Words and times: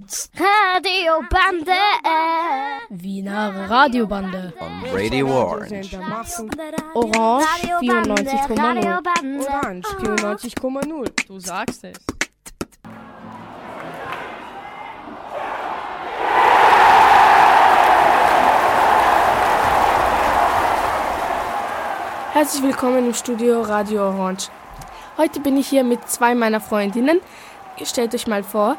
Roots. 0.00 0.30
Radiobande. 0.34 1.72
Wiener 2.90 3.68
Radiobande. 3.68 4.52
On 4.58 4.84
Radio 4.92 5.26
Orange. 5.28 5.96
Orange 6.94 7.46
94,0. 7.80 9.48
Orange 9.48 9.88
94,0. 9.98 11.26
Du 11.26 11.38
sagst 11.38 11.84
es. 11.84 11.96
Herzlich 22.32 22.62
willkommen 22.62 23.06
im 23.06 23.14
Studio 23.14 23.60
Radio 23.62 24.08
Orange. 24.08 24.48
Heute 25.18 25.40
bin 25.40 25.56
ich 25.56 25.68
hier 25.68 25.84
mit 25.84 26.08
zwei 26.08 26.34
meiner 26.34 26.60
Freundinnen. 26.60 27.20
Stellt 27.82 28.14
euch 28.14 28.26
mal 28.26 28.42
vor. 28.42 28.76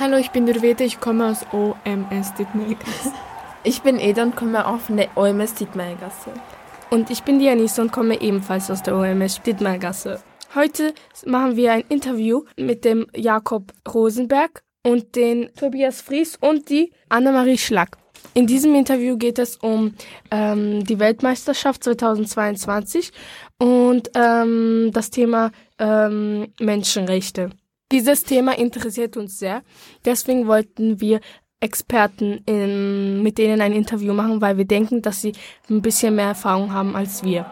Hallo, 0.00 0.16
ich 0.16 0.30
bin 0.30 0.46
Durvete, 0.46 0.84
ich 0.84 1.00
komme 1.00 1.28
aus 1.28 1.44
OMS 1.52 2.34
Dittmergasse. 2.34 3.12
Ich 3.62 3.82
bin 3.82 4.00
Eda 4.00 4.22
und 4.22 4.34
komme 4.34 4.66
auch 4.66 4.80
von 4.80 4.96
der 4.96 5.14
OMS 5.16 5.54
Dittmergasse. 5.54 6.30
Und 6.90 7.10
ich 7.10 7.22
bin 7.22 7.38
Dianisa 7.38 7.82
und 7.82 7.92
komme 7.92 8.20
ebenfalls 8.20 8.70
aus 8.70 8.82
der 8.82 8.96
OMS 8.96 9.42
Dittmergasse. 9.42 10.20
Heute 10.54 10.94
machen 11.26 11.56
wir 11.56 11.72
ein 11.72 11.84
Interview 11.88 12.44
mit 12.58 12.86
dem 12.86 13.06
Jakob 13.14 13.72
Rosenberg 13.86 14.62
und 14.82 15.14
den 15.14 15.50
Tobias 15.54 16.00
Fries 16.00 16.36
und 16.40 16.70
die 16.70 16.90
Annemarie 17.10 17.58
Schlack. 17.58 17.98
In 18.34 18.46
diesem 18.46 18.74
Interview 18.74 19.18
geht 19.18 19.38
es 19.38 19.56
um 19.56 19.94
ähm, 20.30 20.84
die 20.84 20.98
Weltmeisterschaft 20.98 21.84
2022 21.84 23.12
und 23.58 24.10
ähm, 24.14 24.90
das 24.92 25.10
Thema 25.10 25.52
ähm, 25.78 26.48
Menschenrechte. 26.58 27.50
Dieses 27.92 28.24
Thema 28.24 28.58
interessiert 28.58 29.18
uns 29.18 29.38
sehr. 29.38 29.62
Deswegen 30.06 30.46
wollten 30.46 30.98
wir 31.00 31.20
Experten 31.60 32.42
in, 32.46 33.22
mit 33.22 33.36
denen 33.36 33.60
ein 33.60 33.74
Interview 33.74 34.14
machen, 34.14 34.40
weil 34.40 34.56
wir 34.56 34.64
denken, 34.64 35.02
dass 35.02 35.20
sie 35.20 35.32
ein 35.68 35.82
bisschen 35.82 36.16
mehr 36.16 36.28
Erfahrung 36.28 36.72
haben 36.72 36.96
als 36.96 37.22
wir. 37.22 37.44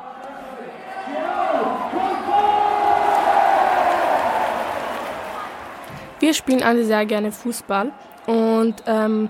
Wir 6.18 6.34
spielen 6.34 6.62
alle 6.62 6.84
sehr 6.84 7.05
gerne 7.06 7.33
Fußball 7.33 7.92
und 8.27 8.83
ähm, 8.86 9.28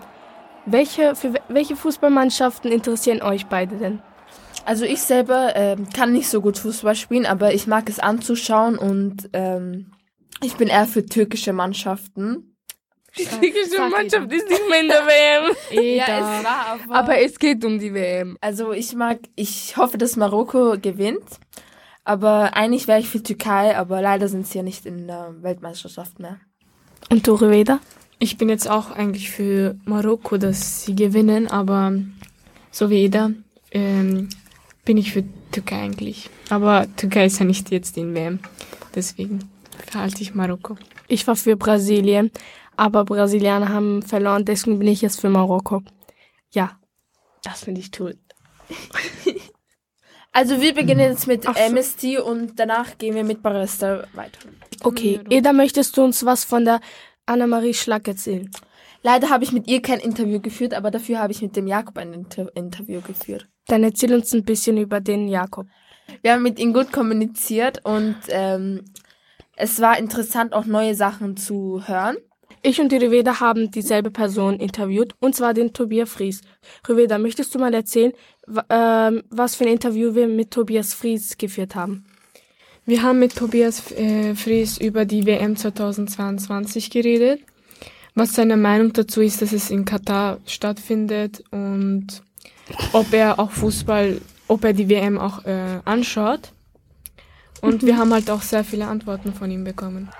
welche, 0.67 1.15
für 1.17 1.35
welche 1.49 1.77
Fußballmannschaften 1.77 2.71
interessieren 2.71 3.23
euch 3.23 3.47
beide 3.47 3.77
denn? 3.77 4.01
Also 4.65 4.85
ich 4.85 5.01
selber 5.01 5.57
ähm, 5.57 5.89
kann 5.91 6.13
nicht 6.13 6.29
so 6.29 6.41
gut 6.41 6.59
Fußball 6.59 6.95
spielen, 6.95 7.27
aber 7.27 7.53
ich 7.53 7.67
mag 7.67 7.89
es 7.89 7.99
anzuschauen 7.99 8.77
und 8.79 9.31
ähm, 9.33 9.87
ich 10.43 10.55
bin 10.57 10.69
eher 10.69 10.87
für 10.87 11.05
türkische 11.05 11.53
Mannschaften. 11.53 12.57
Die 13.19 13.25
türkische 13.25 13.81
Mannschaft 13.91 14.33
ist 14.33 14.49
nicht 14.49 14.69
mehr 14.69 14.81
in 14.81 14.89
der 14.89 15.07
WM. 15.07 15.57
Ja, 15.97 16.39
es 16.39 16.45
war 16.45 16.67
aber. 16.67 16.95
Aber 16.95 17.19
es 17.19 17.39
geht 17.39 17.65
um 17.65 17.79
die 17.79 17.93
WM. 17.93 18.37
Also 18.41 18.73
ich 18.73 18.95
mag, 18.95 19.19
ich 19.35 19.77
hoffe, 19.77 19.99
dass 19.99 20.17
Marokko 20.17 20.77
gewinnt. 20.81 21.25
Aber 22.05 22.55
eigentlich 22.55 22.89
wäre 22.89 23.01
ich 23.01 23.09
für 23.09 23.23
Türkei, 23.23 23.77
aber 23.77 24.01
leider 24.01 24.29
sind 24.29 24.47
sie 24.47 24.59
ja 24.59 24.65
nicht 24.65 24.87
in 24.87 25.07
der 25.07 25.35
Weltmeisterschaft 25.43 26.19
mehr. 26.19 26.41
Und 27.09 27.27
du, 27.27 27.35
Reveda? 27.35 27.81
Ich 28.19 28.37
bin 28.37 28.49
jetzt 28.49 28.69
auch 28.69 28.91
eigentlich 28.91 29.31
für 29.31 29.77
Marokko, 29.85 30.37
dass 30.37 30.85
sie 30.85 30.95
gewinnen, 30.95 31.49
aber 31.49 31.93
so 32.71 32.91
wie 32.91 33.05
Eda 33.05 33.31
ähm, 33.71 34.29
bin 34.85 34.97
ich 34.97 35.13
für 35.13 35.25
Türkei 35.53 35.83
eigentlich. 35.83 36.31
Aber 36.49 36.87
Türkei 36.97 37.27
ist 37.27 37.39
ja 37.39 37.45
nicht 37.45 37.71
jetzt 37.71 37.97
in 37.97 38.15
WM, 38.15 38.41
deswegen 38.95 39.49
verhalte 39.83 40.23
ich 40.23 40.35
Marokko. 40.35 40.77
Ich 41.09 41.27
war 41.27 41.37
für 41.37 41.57
Brasilien, 41.57 42.31
aber 42.77 43.05
Brasilianer 43.05 43.69
haben 43.69 44.03
verloren, 44.03 44.45
deswegen 44.45 44.79
bin 44.79 44.89
ich 44.89 45.03
jetzt 45.03 45.21
für 45.21 45.29
Marokko. 45.29 45.83
Ja, 46.53 46.79
das 47.43 47.65
finde 47.65 47.81
ich 47.81 47.91
toll. 47.91 48.17
Also 50.33 50.61
wir 50.61 50.75
beginnen 50.75 51.01
jetzt 51.01 51.27
mit 51.27 51.43
so. 51.45 51.51
MST 51.51 52.21
und 52.21 52.59
danach 52.59 52.99
gehen 52.99 53.15
wir 53.15 53.25
mit 53.25 53.43
Barista 53.43 54.05
weiter. 54.15 54.39
Okay, 54.83 55.21
Eda, 55.29 55.53
möchtest 55.53 55.97
du 55.97 56.05
uns 56.05 56.25
was 56.25 56.45
von 56.45 56.65
der 56.65 56.81
Annemarie 57.27 57.75
Schlack 57.75 58.07
erzählen? 58.07 58.49
Leider 59.03 59.31
habe 59.31 59.45
ich 59.45 59.53
mit 59.53 59.67
ihr 59.67 59.83
kein 59.83 59.99
Interview 59.99 60.41
geführt, 60.41 60.75
aber 60.75 60.91
dafür 60.91 61.19
habe 61.19 61.33
ich 61.33 61.43
mit 61.43 61.57
dem 61.57 61.67
Jakob 61.67 61.99
ein 61.99 62.13
Inter 62.13 62.55
Interview 62.55 63.01
geführt. 63.01 63.49
Dann 63.67 63.83
erzähl 63.83 64.15
uns 64.15 64.33
ein 64.33 64.45
bisschen 64.45 64.77
über 64.77 65.01
den 65.01 65.27
Jakob. 65.27 65.67
Wir 66.23 66.33
haben 66.33 66.43
mit 66.43 66.59
ihm 66.59 66.73
gut 66.73 66.93
kommuniziert 66.93 67.85
und 67.85 68.17
ähm, 68.29 68.85
es 69.61 69.81
war 69.81 69.99
interessant, 69.99 70.53
auch 70.53 70.65
neue 70.65 70.95
Sachen 70.95 71.37
zu 71.37 71.83
hören. 71.87 72.17
Ich 72.63 72.81
und 72.81 72.93
die 72.93 72.97
Riveda 72.97 73.41
haben 73.41 73.71
dieselbe 73.71 74.11
Person 74.11 74.59
interviewt, 74.59 75.15
und 75.21 75.35
zwar 75.35 75.55
den 75.55 75.73
Tobias 75.73 76.11
Fries. 76.11 76.43
Riveda, 76.87 77.19
möchtest 77.19 77.55
du 77.55 77.59
mal 77.59 77.73
erzählen, 77.73 78.13
ähm, 78.69 79.23
was 79.31 79.55
für 79.55 79.65
ein 79.65 79.73
Interview 79.73 80.15
wir 80.15 80.29
mit 80.29 80.51
Tobias 80.51 80.93
Fries 80.93 81.39
geführt 81.39 81.75
haben? 81.75 82.05
Wir 82.85 83.03
haben 83.03 83.19
mit 83.19 83.37
Tobias 83.37 83.93
äh, 83.93 84.35
Fries 84.35 84.77
über 84.79 85.05
die 85.05 85.25
WM 85.25 85.57
2022 85.57 86.91
geredet, 86.91 87.41
was 88.15 88.35
seine 88.35 88.57
Meinung 88.57 88.93
dazu 88.93 89.23
ist, 89.23 89.41
dass 89.41 89.53
es 89.53 89.71
in 89.71 89.85
Katar 89.85 90.39
stattfindet 90.45 91.43
und 91.51 92.23
ob 92.93 93.13
er 93.13 93.39
auch 93.39 93.53
Fußball, 93.53 94.21
ob 94.49 94.65
er 94.65 94.73
die 94.73 94.89
WM 94.89 95.19
auch 95.19 95.45
äh, 95.45 95.81
anschaut. 95.85 96.53
Und 97.61 97.83
wir 97.83 97.97
haben 97.99 98.13
halt 98.13 98.31
auch 98.31 98.43
sehr 98.43 98.65
viele 98.65 98.87
Antworten 98.87 99.33
von 99.33 99.51
ihm 99.51 99.65
bekommen. 99.65 100.11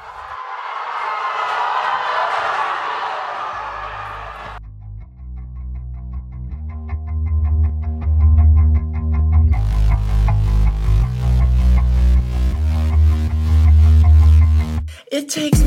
It 15.13 15.29
takes 15.29 15.60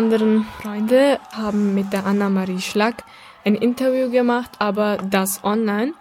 anderen 0.00 0.46
Freunde 0.62 1.18
haben 1.30 1.74
mit 1.74 1.92
der 1.92 2.06
Anna-Marie 2.06 2.62
Schlack 2.62 3.04
ein 3.44 3.54
Interview 3.54 4.10
gemacht, 4.10 4.50
aber 4.58 4.96
das 4.96 5.44
online. 5.44 5.92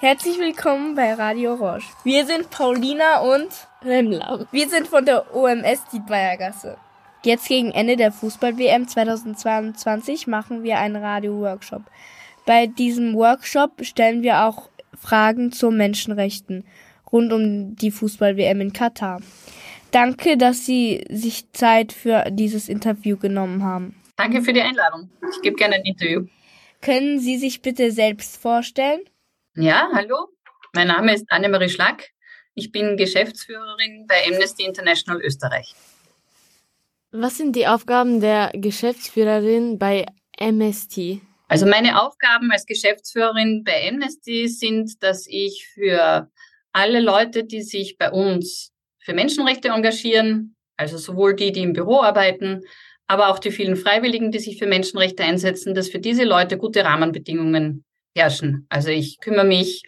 Herzlich 0.00 0.40
willkommen 0.40 0.96
bei 0.96 1.14
Radio 1.14 1.54
Roche. 1.54 1.86
Wir 2.02 2.26
sind 2.26 2.50
Paulina 2.50 3.20
und 3.20 3.46
Remla. 3.84 4.44
Wir 4.50 4.68
sind 4.68 4.88
von 4.88 5.04
der 5.04 5.32
OMS 5.32 5.84
Dietmeiergasse. 5.92 6.78
Jetzt 7.24 7.46
gegen 7.46 7.70
Ende 7.70 7.94
der 7.94 8.10
Fußball-WM 8.10 8.88
2022 8.88 10.26
machen 10.26 10.64
wir 10.64 10.80
einen 10.80 10.96
Radio-Workshop. 10.96 11.82
Bei 12.44 12.66
diesem 12.66 13.14
Workshop 13.14 13.84
stellen 13.84 14.22
wir 14.22 14.42
auch 14.46 14.68
Fragen 15.00 15.52
zu 15.52 15.70
Menschenrechten. 15.70 16.64
rund 17.12 17.32
um 17.32 17.76
die 17.76 17.92
Fußball-WM 17.92 18.60
in 18.60 18.72
Katar. 18.72 19.20
Danke, 19.90 20.36
dass 20.36 20.66
Sie 20.66 21.04
sich 21.10 21.50
Zeit 21.52 21.92
für 21.92 22.24
dieses 22.30 22.68
Interview 22.68 23.16
genommen 23.16 23.64
haben. 23.64 24.00
Danke 24.16 24.42
für 24.42 24.52
die 24.52 24.60
Einladung. 24.60 25.10
Ich 25.34 25.42
gebe 25.42 25.56
gerne 25.56 25.76
ein 25.76 25.84
Interview. 25.84 26.26
Können 26.80 27.18
Sie 27.18 27.36
sich 27.38 27.60
bitte 27.62 27.90
selbst 27.90 28.36
vorstellen? 28.36 29.00
Ja, 29.56 29.88
hallo. 29.92 30.28
Mein 30.74 30.88
Name 30.88 31.14
ist 31.14 31.30
Annemarie 31.30 31.68
Schlack. 31.68 32.10
Ich 32.54 32.70
bin 32.70 32.96
Geschäftsführerin 32.96 34.06
bei 34.06 34.16
Amnesty 34.28 34.64
International 34.64 35.20
Österreich. 35.22 35.74
Was 37.10 37.38
sind 37.38 37.56
die 37.56 37.66
Aufgaben 37.66 38.20
der 38.20 38.52
Geschäftsführerin 38.54 39.78
bei 39.78 40.06
Amnesty? 40.38 41.20
Also 41.48 41.66
meine 41.66 42.00
Aufgaben 42.00 42.52
als 42.52 42.64
Geschäftsführerin 42.64 43.64
bei 43.64 43.88
Amnesty 43.88 44.46
sind, 44.46 45.02
dass 45.02 45.26
ich 45.26 45.66
für 45.74 46.30
alle 46.72 47.00
Leute, 47.00 47.42
die 47.42 47.62
sich 47.62 47.98
bei 47.98 48.12
uns 48.12 48.72
für 49.00 49.14
Menschenrechte 49.14 49.68
engagieren, 49.68 50.54
also 50.76 50.96
sowohl 50.98 51.34
die, 51.34 51.52
die 51.52 51.62
im 51.62 51.72
Büro 51.72 52.00
arbeiten, 52.02 52.62
aber 53.06 53.28
auch 53.28 53.38
die 53.38 53.50
vielen 53.50 53.76
Freiwilligen, 53.76 54.30
die 54.30 54.38
sich 54.38 54.58
für 54.58 54.66
Menschenrechte 54.66 55.24
einsetzen, 55.24 55.74
dass 55.74 55.88
für 55.88 55.98
diese 55.98 56.24
Leute 56.24 56.56
gute 56.56 56.84
Rahmenbedingungen 56.84 57.84
herrschen. 58.14 58.66
Also 58.68 58.90
ich 58.90 59.18
kümmere 59.20 59.46
mich 59.46 59.82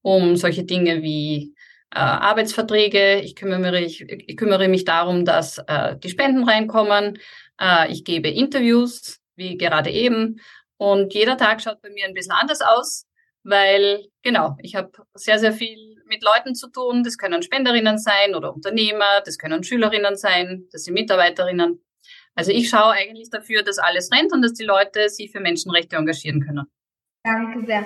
um 0.00 0.36
solche 0.36 0.64
Dinge 0.64 1.02
wie 1.02 1.54
äh, 1.94 1.98
Arbeitsverträge, 1.98 3.20
ich 3.20 3.36
kümmere, 3.36 3.80
mich, 3.80 4.00
ich 4.00 4.36
kümmere 4.36 4.68
mich 4.68 4.84
darum, 4.84 5.24
dass 5.24 5.58
äh, 5.66 5.96
die 5.98 6.08
Spenden 6.08 6.48
reinkommen, 6.48 7.18
äh, 7.60 7.92
ich 7.92 8.04
gebe 8.04 8.28
Interviews, 8.28 9.20
wie 9.36 9.58
gerade 9.58 9.90
eben, 9.90 10.40
und 10.78 11.14
jeder 11.14 11.36
Tag 11.36 11.62
schaut 11.62 11.80
bei 11.80 11.90
mir 11.90 12.06
ein 12.06 12.14
bisschen 12.14 12.32
anders 12.32 12.60
aus, 12.60 13.06
weil 13.44 14.06
genau, 14.22 14.56
ich 14.60 14.74
habe 14.74 14.90
sehr, 15.14 15.38
sehr 15.38 15.52
viel 15.52 15.91
mit 16.12 16.22
Leuten 16.22 16.54
zu 16.54 16.68
tun. 16.68 17.02
Das 17.02 17.16
können 17.16 17.42
Spenderinnen 17.42 17.98
sein 17.98 18.34
oder 18.34 18.54
Unternehmer, 18.54 19.22
das 19.24 19.38
können 19.38 19.64
Schülerinnen 19.64 20.16
sein, 20.16 20.68
das 20.70 20.84
sind 20.84 20.94
Mitarbeiterinnen. 20.94 21.82
Also 22.34 22.50
ich 22.50 22.68
schaue 22.68 22.92
eigentlich 22.92 23.30
dafür, 23.30 23.62
dass 23.62 23.78
alles 23.78 24.10
rennt 24.12 24.32
und 24.32 24.42
dass 24.42 24.52
die 24.52 24.64
Leute 24.64 25.08
sich 25.08 25.30
für 25.30 25.40
Menschenrechte 25.40 25.96
engagieren 25.96 26.40
können. 26.40 26.66
Danke 27.24 27.66
sehr. 27.66 27.84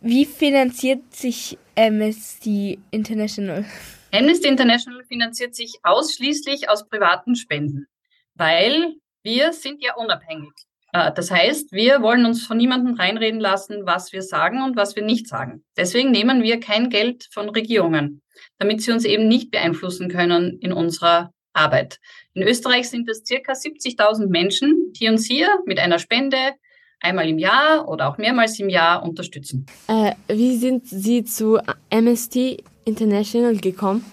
Wie 0.00 0.24
finanziert 0.24 1.14
sich 1.14 1.58
Amnesty 1.76 2.78
International? 2.90 3.64
Amnesty 4.12 4.48
International 4.48 5.04
finanziert 5.04 5.54
sich 5.54 5.78
ausschließlich 5.82 6.68
aus 6.68 6.88
privaten 6.88 7.34
Spenden, 7.34 7.86
weil 8.34 8.94
wir 9.22 9.52
sind 9.52 9.82
ja 9.82 9.94
unabhängig. 9.96 10.52
Äh, 10.96 11.12
das 11.14 11.30
heißt, 11.30 11.72
wir 11.72 12.02
wollen 12.02 12.24
uns 12.24 12.46
von 12.46 12.56
niemandem 12.56 12.94
reinreden 12.94 13.40
lassen, 13.40 13.82
was 13.84 14.12
wir 14.12 14.22
sagen 14.22 14.62
und 14.62 14.76
was 14.76 14.96
wir 14.96 15.02
nicht 15.02 15.28
sagen. 15.28 15.64
Deswegen 15.76 16.10
nehmen 16.10 16.42
wir 16.42 16.58
kein 16.60 16.88
Geld 16.88 17.28
von 17.30 17.48
Regierungen, 17.50 18.22
damit 18.58 18.82
sie 18.82 18.92
uns 18.92 19.04
eben 19.04 19.28
nicht 19.28 19.50
beeinflussen 19.50 20.08
können 20.08 20.58
in 20.60 20.72
unserer 20.72 21.32
Arbeit. 21.52 21.98
In 22.34 22.42
Österreich 22.42 22.88
sind 22.88 23.08
es 23.08 23.24
circa 23.26 23.52
70.000 23.52 24.28
Menschen, 24.28 24.92
die 24.92 25.08
uns 25.08 25.26
hier 25.26 25.48
mit 25.66 25.78
einer 25.78 25.98
Spende 25.98 26.54
einmal 27.00 27.28
im 27.28 27.38
Jahr 27.38 27.88
oder 27.88 28.08
auch 28.08 28.18
mehrmals 28.18 28.58
im 28.58 28.68
Jahr 28.68 29.02
unterstützen. 29.02 29.66
Äh, 29.88 30.12
wie 30.28 30.56
sind 30.56 30.86
Sie 30.86 31.24
zu 31.24 31.58
Amnesty 31.90 32.64
International 32.84 33.56
gekommen? 33.56 34.04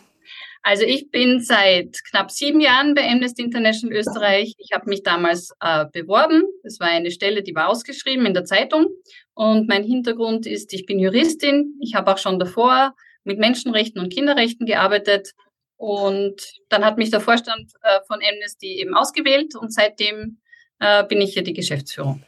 Also 0.65 0.85
ich 0.85 1.11
bin 1.11 1.41
seit 1.41 2.03
knapp 2.09 2.31
sieben 2.31 2.61
Jahren 2.61 2.95
bei 2.95 3.05
Amnesty 3.05 3.43
International 3.43 3.97
Österreich. 3.97 4.55
Ich 4.57 4.71
habe 4.71 4.89
mich 4.89 5.03
damals 5.03 5.51
äh, 5.59 5.85
beworben. 5.91 6.43
Das 6.63 6.79
war 6.79 6.87
eine 6.87 7.11
Stelle, 7.11 7.43
die 7.43 7.53
war 7.53 7.67
ausgeschrieben 7.67 8.25
in 8.25 8.33
der 8.33 8.45
Zeitung. 8.45 8.87
Und 9.33 9.67
mein 9.67 9.83
Hintergrund 9.83 10.47
ist, 10.47 10.73
ich 10.73 10.85
bin 10.85 10.99
Juristin. 10.99 11.77
Ich 11.81 11.95
habe 11.95 12.13
auch 12.13 12.17
schon 12.17 12.39
davor 12.39 12.95
mit 13.25 13.39
Menschenrechten 13.39 14.01
und 14.01 14.13
Kinderrechten 14.13 14.65
gearbeitet. 14.65 15.33
Und 15.75 16.41
dann 16.69 16.85
hat 16.85 16.97
mich 16.97 17.11
der 17.11 17.19
Vorstand 17.19 17.73
äh, 17.81 17.99
von 18.07 18.19
Amnesty 18.23 18.79
eben 18.79 18.95
ausgewählt 18.95 19.55
und 19.57 19.73
seitdem 19.73 20.39
äh, 20.79 21.03
bin 21.03 21.19
ich 21.19 21.33
hier 21.33 21.43
die 21.43 21.53
Geschäftsführung. 21.53 22.23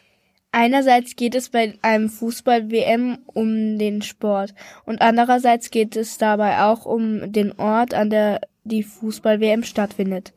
Einerseits 0.57 1.17
geht 1.17 1.35
es 1.35 1.49
bei 1.49 1.73
einem 1.81 2.07
Fußball-WM 2.07 3.17
um 3.25 3.77
den 3.77 4.01
Sport 4.01 4.53
und 4.85 5.01
andererseits 5.01 5.69
geht 5.69 5.97
es 5.97 6.17
dabei 6.17 6.63
auch 6.63 6.85
um 6.85 7.29
den 7.33 7.59
Ort, 7.59 7.93
an 7.93 8.09
der 8.09 8.39
die 8.63 8.83
Fußball-WM 8.83 9.63
stattfindet. 9.63 10.31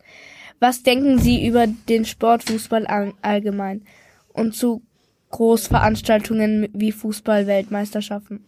Was 0.59 0.82
denken 0.82 1.20
Sie 1.20 1.47
über 1.47 1.69
den 1.69 2.05
Sportfußball 2.05 3.12
allgemein 3.23 3.87
und 4.32 4.56
zu 4.56 4.82
Großveranstaltungen 5.31 6.69
wie 6.73 6.91
Fußball-Weltmeisterschaften? 6.91 8.44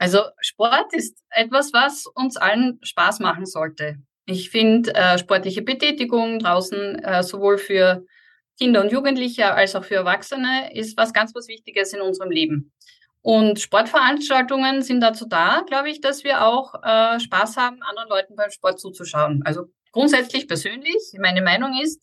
Also 0.00 0.18
Sport 0.40 0.92
ist 0.94 1.16
etwas, 1.30 1.72
was 1.72 2.06
uns 2.06 2.36
allen 2.36 2.80
Spaß 2.82 3.20
machen 3.20 3.46
sollte. 3.46 3.98
Ich 4.26 4.50
finde 4.50 4.92
äh, 4.96 5.16
sportliche 5.16 5.62
Betätigung 5.62 6.40
draußen 6.40 6.98
äh, 7.04 7.22
sowohl 7.22 7.58
für 7.58 8.04
Kinder 8.58 8.82
und 8.82 8.92
Jugendliche 8.92 9.52
als 9.52 9.74
auch 9.74 9.84
für 9.84 9.96
Erwachsene 9.96 10.74
ist 10.74 10.96
was 10.96 11.12
ganz 11.12 11.34
was 11.34 11.48
Wichtiges 11.48 11.92
in 11.92 12.00
unserem 12.00 12.30
Leben. 12.30 12.72
Und 13.22 13.58
Sportveranstaltungen 13.58 14.82
sind 14.82 15.00
dazu 15.00 15.26
da, 15.26 15.62
glaube 15.66 15.88
ich, 15.88 16.00
dass 16.00 16.24
wir 16.24 16.44
auch 16.44 16.74
äh, 16.82 17.18
Spaß 17.18 17.56
haben, 17.56 17.82
anderen 17.82 18.08
Leuten 18.10 18.36
beim 18.36 18.50
Sport 18.50 18.78
zuzuschauen. 18.78 19.42
Also 19.46 19.64
grundsätzlich 19.92 20.46
persönlich, 20.46 20.98
meine 21.18 21.40
Meinung 21.40 21.80
ist, 21.82 22.02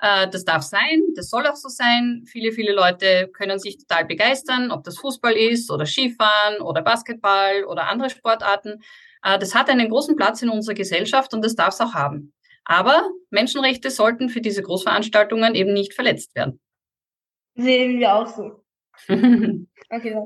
äh, 0.00 0.28
das 0.28 0.44
darf 0.44 0.62
sein, 0.62 1.02
das 1.16 1.30
soll 1.30 1.46
auch 1.46 1.56
so 1.56 1.68
sein. 1.68 2.22
Viele, 2.26 2.52
viele 2.52 2.72
Leute 2.72 3.30
können 3.32 3.58
sich 3.58 3.78
total 3.78 4.04
begeistern, 4.04 4.70
ob 4.70 4.84
das 4.84 4.98
Fußball 4.98 5.32
ist 5.32 5.70
oder 5.70 5.86
Skifahren 5.86 6.60
oder 6.60 6.82
Basketball 6.82 7.64
oder 7.64 7.88
andere 7.88 8.10
Sportarten. 8.10 8.82
Äh, 9.22 9.38
das 9.38 9.54
hat 9.54 9.70
einen 9.70 9.88
großen 9.88 10.16
Platz 10.16 10.42
in 10.42 10.50
unserer 10.50 10.74
Gesellschaft 10.74 11.32
und 11.34 11.44
das 11.44 11.54
darf 11.54 11.74
es 11.74 11.80
auch 11.80 11.94
haben. 11.94 12.32
Aber 12.68 13.10
Menschenrechte 13.30 13.90
sollten 13.90 14.28
für 14.28 14.42
diese 14.42 14.62
Großveranstaltungen 14.62 15.54
eben 15.54 15.72
nicht 15.72 15.94
verletzt 15.94 16.34
werden. 16.36 16.60
Sehen 17.54 17.98
wir 17.98 18.14
auch 18.14 18.26
so. 18.26 18.62
okay, 19.08 20.16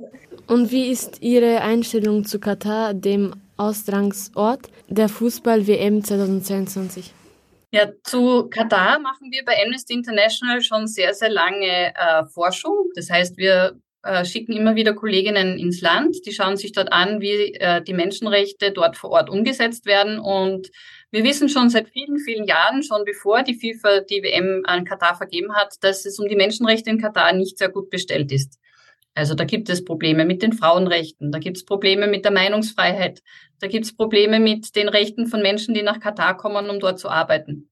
Und 0.48 0.70
wie 0.72 0.90
ist 0.90 1.22
Ihre 1.22 1.60
Einstellung 1.60 2.24
zu 2.24 2.40
Katar, 2.40 2.94
dem 2.94 3.34
Austragungsort 3.56 4.68
der 4.88 5.08
Fußball-WM 5.08 6.02
2022? 6.02 7.12
Ja, 7.70 7.88
zu 8.02 8.48
Katar 8.50 8.98
machen 8.98 9.30
wir 9.30 9.44
bei 9.44 9.54
Amnesty 9.64 9.94
International 9.94 10.60
schon 10.62 10.86
sehr, 10.86 11.14
sehr 11.14 11.30
lange 11.30 11.94
äh, 11.94 12.24
Forschung. 12.26 12.90
Das 12.96 13.08
heißt, 13.08 13.36
wir 13.36 13.78
äh, 14.02 14.24
schicken 14.24 14.52
immer 14.52 14.74
wieder 14.74 14.94
Kolleginnen 14.94 15.58
ins 15.58 15.80
Land, 15.80 16.16
die 16.26 16.32
schauen 16.32 16.56
sich 16.56 16.72
dort 16.72 16.92
an, 16.92 17.20
wie 17.20 17.54
äh, 17.54 17.82
die 17.82 17.94
Menschenrechte 17.94 18.72
dort 18.72 18.96
vor 18.96 19.10
Ort 19.10 19.30
umgesetzt 19.30 19.86
werden 19.86 20.18
und 20.18 20.70
wir 21.12 21.24
wissen 21.24 21.48
schon 21.50 21.68
seit 21.68 21.90
vielen, 21.90 22.18
vielen 22.18 22.46
Jahren, 22.46 22.82
schon 22.82 23.04
bevor 23.04 23.42
die 23.42 23.54
FIFA 23.54 24.00
die 24.00 24.22
WM 24.22 24.62
an 24.64 24.84
Katar 24.84 25.14
vergeben 25.14 25.54
hat, 25.54 25.76
dass 25.82 26.06
es 26.06 26.18
um 26.18 26.26
die 26.26 26.36
Menschenrechte 26.36 26.90
in 26.90 27.00
Katar 27.00 27.32
nicht 27.34 27.58
sehr 27.58 27.68
gut 27.68 27.90
bestellt 27.90 28.32
ist. 28.32 28.58
Also 29.14 29.34
da 29.34 29.44
gibt 29.44 29.68
es 29.68 29.84
Probleme 29.84 30.24
mit 30.24 30.42
den 30.42 30.54
Frauenrechten, 30.54 31.30
da 31.30 31.38
gibt 31.38 31.58
es 31.58 31.66
Probleme 31.66 32.06
mit 32.06 32.24
der 32.24 32.32
Meinungsfreiheit, 32.32 33.22
da 33.60 33.68
gibt 33.68 33.84
es 33.84 33.94
Probleme 33.94 34.40
mit 34.40 34.74
den 34.74 34.88
Rechten 34.88 35.26
von 35.26 35.42
Menschen, 35.42 35.74
die 35.74 35.82
nach 35.82 36.00
Katar 36.00 36.38
kommen, 36.38 36.70
um 36.70 36.80
dort 36.80 36.98
zu 36.98 37.10
arbeiten. 37.10 37.70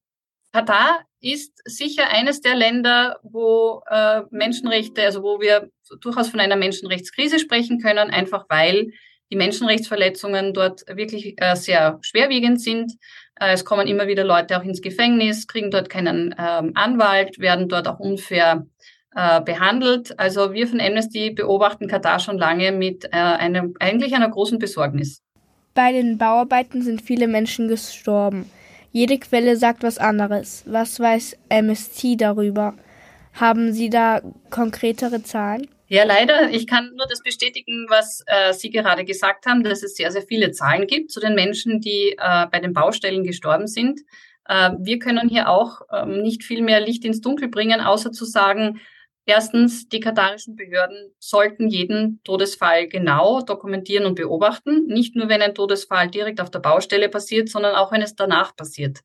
Katar 0.53 0.99
ist 1.19 1.61
sicher 1.65 2.09
eines 2.09 2.41
der 2.41 2.55
Länder, 2.55 3.19
wo 3.23 3.81
äh, 3.89 4.21
Menschenrechte, 4.29 5.03
also 5.03 5.23
wo 5.23 5.39
wir 5.39 5.71
durchaus 5.99 6.29
von 6.29 6.39
einer 6.39 6.57
Menschenrechtskrise 6.57 7.39
sprechen 7.39 7.79
können, 7.79 8.11
einfach 8.11 8.45
weil 8.49 8.91
die 9.31 9.37
Menschenrechtsverletzungen 9.37 10.53
dort 10.53 10.83
wirklich 10.87 11.41
äh, 11.41 11.55
sehr 11.55 11.99
schwerwiegend 12.01 12.61
sind. 12.61 12.91
Äh, 13.41 13.53
es 13.53 13.65
kommen 13.65 13.87
immer 13.87 14.07
wieder 14.07 14.23
Leute 14.23 14.57
auch 14.57 14.63
ins 14.63 14.81
Gefängnis, 14.81 15.47
kriegen 15.47 15.71
dort 15.71 15.89
keinen 15.89 16.35
ähm, 16.37 16.71
Anwalt, 16.75 17.39
werden 17.39 17.67
dort 17.67 17.87
auch 17.87 17.99
unfair 17.99 18.67
äh, 19.15 19.41
behandelt. 19.41 20.17
Also 20.19 20.53
wir 20.53 20.67
von 20.67 20.79
Amnesty 20.79 21.31
beobachten 21.31 21.87
Katar 21.87 22.19
schon 22.19 22.37
lange 22.37 22.71
mit 22.71 23.05
äh, 23.05 23.17
einem, 23.17 23.73
eigentlich 23.79 24.15
einer 24.15 24.29
großen 24.29 24.59
Besorgnis. 24.59 25.21
Bei 25.73 25.91
den 25.91 26.17
Bauarbeiten 26.17 26.81
sind 26.83 27.01
viele 27.01 27.27
Menschen 27.27 27.67
gestorben. 27.67 28.49
Jede 28.91 29.17
Quelle 29.17 29.55
sagt 29.55 29.83
was 29.83 29.97
anderes. 29.97 30.63
Was 30.67 30.99
weiß 30.99 31.37
Amnesty 31.49 32.17
darüber? 32.17 32.73
Haben 33.33 33.71
Sie 33.71 33.89
da 33.89 34.21
konkretere 34.49 35.23
Zahlen? 35.23 35.67
Ja, 35.93 36.05
leider. 36.05 36.49
Ich 36.51 36.67
kann 36.67 36.93
nur 36.95 37.05
das 37.05 37.21
bestätigen, 37.21 37.85
was 37.89 38.23
äh, 38.25 38.53
Sie 38.53 38.69
gerade 38.69 39.03
gesagt 39.03 39.45
haben, 39.45 39.61
dass 39.61 39.83
es 39.83 39.95
sehr, 39.95 40.09
sehr 40.09 40.21
viele 40.21 40.51
Zahlen 40.51 40.87
gibt 40.87 41.11
zu 41.11 41.19
den 41.19 41.35
Menschen, 41.35 41.81
die 41.81 42.15
äh, 42.17 42.47
bei 42.49 42.61
den 42.61 42.71
Baustellen 42.71 43.25
gestorben 43.25 43.67
sind. 43.67 43.99
Äh, 44.47 44.71
wir 44.79 44.99
können 44.99 45.27
hier 45.27 45.49
auch 45.49 45.81
ähm, 45.91 46.21
nicht 46.21 46.45
viel 46.45 46.61
mehr 46.61 46.79
Licht 46.79 47.03
ins 47.03 47.19
Dunkel 47.19 47.49
bringen, 47.49 47.81
außer 47.81 48.13
zu 48.13 48.23
sagen, 48.23 48.79
erstens, 49.25 49.89
die 49.89 49.99
katarischen 49.99 50.55
Behörden 50.55 51.13
sollten 51.19 51.67
jeden 51.67 52.21
Todesfall 52.23 52.87
genau 52.87 53.41
dokumentieren 53.41 54.05
und 54.05 54.15
beobachten. 54.15 54.85
Nicht 54.87 55.17
nur, 55.17 55.27
wenn 55.27 55.41
ein 55.41 55.55
Todesfall 55.55 56.09
direkt 56.09 56.39
auf 56.39 56.49
der 56.49 56.59
Baustelle 56.59 57.09
passiert, 57.09 57.49
sondern 57.49 57.75
auch, 57.75 57.91
wenn 57.91 58.01
es 58.01 58.15
danach 58.15 58.55
passiert. 58.55 58.99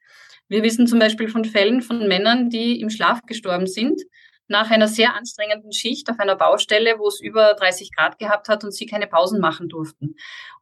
Wir 0.47 0.63
wissen 0.63 0.87
zum 0.87 1.01
Beispiel 1.01 1.27
von 1.27 1.45
Fällen 1.45 1.83
von 1.83 2.07
Männern, 2.07 2.49
die 2.49 2.81
im 2.81 2.91
Schlaf 2.91 3.23
gestorben 3.27 3.67
sind 3.67 4.01
nach 4.49 4.71
einer 4.71 4.89
sehr 4.89 5.15
anstrengenden 5.15 5.73
Schicht 5.73 6.11
auf 6.11 6.19
einer 6.19 6.37
Baustelle, 6.37 6.99
wo 6.99 7.09
es 7.09 7.21
über 7.21 7.55
30 7.55 7.91
Grad 7.95 8.19
gehabt 8.19 8.49
hat 8.49 8.65
und 8.65 8.73
sie 8.73 8.87
keine 8.87 9.07
Pausen 9.07 9.41
machen 9.41 9.69
durften. 9.69 10.17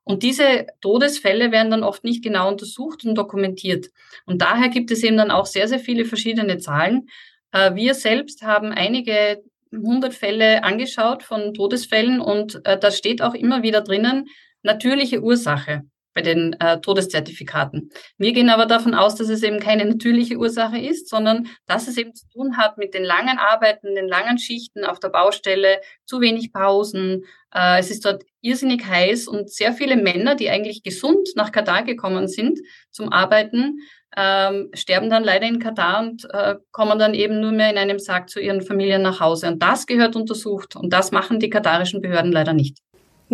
Und 0.05 0.23
diese 0.23 0.67
Todesfälle 0.81 1.50
werden 1.50 1.71
dann 1.71 1.85
oft 1.85 2.05
nicht 2.05 2.23
genau 2.23 2.49
untersucht 2.49 3.05
und 3.05 3.14
dokumentiert. 3.14 3.88
Und 4.26 4.43
daher 4.43 4.69
gibt 4.69 4.91
es 4.91 5.03
eben 5.03 5.17
dann 5.17 5.31
auch 5.31 5.47
sehr, 5.47 5.69
sehr 5.69 5.79
viele 5.79 6.05
verschiedene 6.05 6.59
Zahlen. 6.59 7.09
Äh, 7.53 7.75
wir 7.75 7.95
selbst 7.95 8.43
haben 8.43 8.73
einige 8.73 9.43
hundert 9.73 10.14
Fälle 10.14 10.62
angeschaut 10.62 11.23
von 11.23 11.53
Todesfällen 11.55 12.21
und 12.21 12.64
äh, 12.64 12.79
da 12.79 12.91
steht 12.91 13.23
auch 13.23 13.35
immer 13.35 13.62
wieder 13.62 13.81
drinnen, 13.81 14.29
natürliche 14.62 15.21
Ursache 15.21 15.83
bei 16.14 16.23
den 16.23 16.54
äh, 16.61 16.80
Todeszertifikaten. 16.80 17.90
Wir 18.16 18.33
gehen 18.33 18.49
aber 18.49 18.66
davon 18.66 18.94
aus, 18.94 19.16
dass 19.16 19.28
es 19.28 19.42
eben 19.42 19.59
keine 19.59 19.85
natürliche 19.85 20.37
Ursache 20.37 20.78
ist, 20.78 21.09
sondern 21.09 21.49
dass 21.66 21.88
es 21.88 21.99
eben 21.99 22.14
zu 22.14 22.28
tun 22.28 22.56
hat 22.56 22.78
mit 22.78 22.94
den 22.94 23.04
langen 23.04 23.38
Arbeiten, 23.38 23.94
den 23.94 24.09
langen 24.09 24.38
Schichten 24.38 24.85
auf 24.85 25.00
der 25.00 25.09
Baustelle, 25.09 25.80
zu 26.06 26.21
wenig 26.21 26.52
Pausen. 26.52 27.25
Äh, 27.52 27.80
es 27.80 27.90
ist 27.90 28.04
dort 28.04 28.25
irrsinnig 28.40 28.87
heiß 28.87 29.26
und 29.26 29.50
sehr 29.50 29.73
viele 29.73 29.97
Männer, 29.97 30.37
die 30.37 30.50
eigentlich 30.50 30.83
gesund 30.83 31.30
nach 31.35 31.52
Katar 31.52 31.83
gekommen 31.83 32.28
sind 32.28 32.61
zum 32.90 33.11
Arbeiten, 33.12 33.80
ähm, 34.16 34.71
sterben 34.75 35.11
dann 35.11 35.25
leider 35.25 35.47
in 35.47 35.59
Katar 35.59 36.00
und 36.00 36.28
äh, 36.33 36.54
kommen 36.71 36.99
dann 36.99 37.14
eben 37.14 37.40
nur 37.40 37.52
mehr 37.52 37.71
in 37.71 37.78
einem 37.78 37.99
Sarg 37.99 38.30
zu 38.30 38.38
ihren 38.40 38.62
Familien 38.62 39.02
nach 39.02 39.18
Hause. 39.18 39.49
Und 39.49 39.62
das 39.62 39.87
gehört 39.87 40.14
untersucht 40.14 40.76
und 40.76 40.92
das 40.92 41.11
machen 41.11 41.40
die 41.40 41.50
katarischen 41.50 42.00
Behörden 42.00 42.30
leider 42.30 42.52
nicht. 42.52 42.84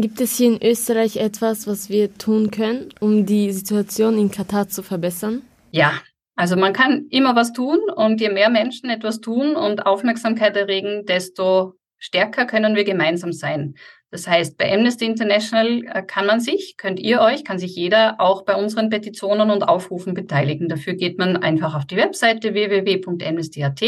Gibt 0.01 0.21
es 0.21 0.37
hier 0.37 0.47
in 0.47 0.63
Österreich 0.63 1.17
etwas, 1.17 1.67
was 1.67 1.91
wir 1.91 2.15
tun 2.15 2.51
können, 2.51 2.89
um 3.01 3.27
die 3.27 3.53
Situation 3.53 4.19
in 4.19 4.31
Katar 4.31 4.69
zu 4.69 4.83
verbessern? 4.83 5.43
Ja, 5.73 5.93
also 6.37 6.57
man 6.57 6.73
kann 6.73 7.07
immer 7.11 7.37
was 7.37 7.53
tun 7.53 7.79
und 7.95 8.21
je 8.21 8.31
mehr 8.31 8.49
Menschen 8.49 8.89
etwas 8.89 9.21
tun 9.21 9.57
und 9.57 9.85
Aufmerksamkeit 9.85 10.57
erregen, 10.57 11.05
desto 11.05 11.75
stärker 11.99 12.47
können 12.47 12.77
wir 12.77 12.85
gemeinsam 12.85 13.33
sein. 13.33 13.75
Das 14.11 14.27
heißt, 14.27 14.59
bei 14.59 14.73
Amnesty 14.73 15.05
International 15.05 15.83
äh, 15.85 16.03
kann 16.03 16.27
man 16.27 16.41
sich, 16.41 16.77
könnt 16.77 16.99
ihr 16.99 17.21
euch, 17.21 17.45
kann 17.45 17.61
sich 17.61 17.77
jeder 17.77 18.21
auch 18.21 18.43
bei 18.43 18.57
unseren 18.57 18.91
Petitionen 18.91 19.51
und 19.51 19.63
Aufrufen 19.63 20.15
beteiligen. 20.15 20.69
Dafür 20.69 20.95
geht 20.95 21.19
man 21.19 21.37
einfach 21.37 21.77
auf 21.77 21.87
die 21.87 21.97
Webseite 21.97 22.55
www.amnesty.at 22.55 23.83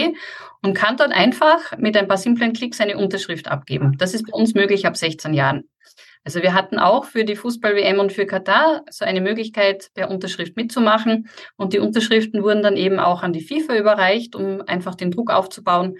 und 0.62 0.74
kann 0.74 0.96
dort 0.96 1.10
einfach 1.10 1.76
mit 1.76 1.96
ein 1.96 2.06
paar 2.06 2.18
simplen 2.18 2.52
Klicks 2.52 2.80
eine 2.80 2.98
Unterschrift 2.98 3.48
abgeben. 3.48 3.96
Das 3.98 4.14
ist 4.14 4.30
bei 4.30 4.32
uns 4.32 4.54
möglich 4.54 4.86
ab 4.86 4.96
16 4.96 5.34
Jahren. 5.34 5.64
Also 6.24 6.42
wir 6.42 6.54
hatten 6.54 6.78
auch 6.78 7.04
für 7.04 7.24
die 7.24 7.36
Fußball-WM 7.36 7.98
und 7.98 8.12
für 8.12 8.26
Katar 8.26 8.82
so 8.90 9.04
eine 9.04 9.20
Möglichkeit, 9.20 9.90
per 9.94 10.08
Unterschrift 10.08 10.56
mitzumachen. 10.56 11.28
Und 11.56 11.72
die 11.72 11.80
Unterschriften 11.80 12.42
wurden 12.42 12.62
dann 12.62 12.76
eben 12.76 13.00
auch 13.00 13.22
an 13.22 13.32
die 13.32 13.40
FIFA 13.40 13.76
überreicht, 13.76 14.36
um 14.36 14.62
einfach 14.66 14.94
den 14.94 15.10
Druck 15.10 15.30
aufzubauen. 15.30 15.96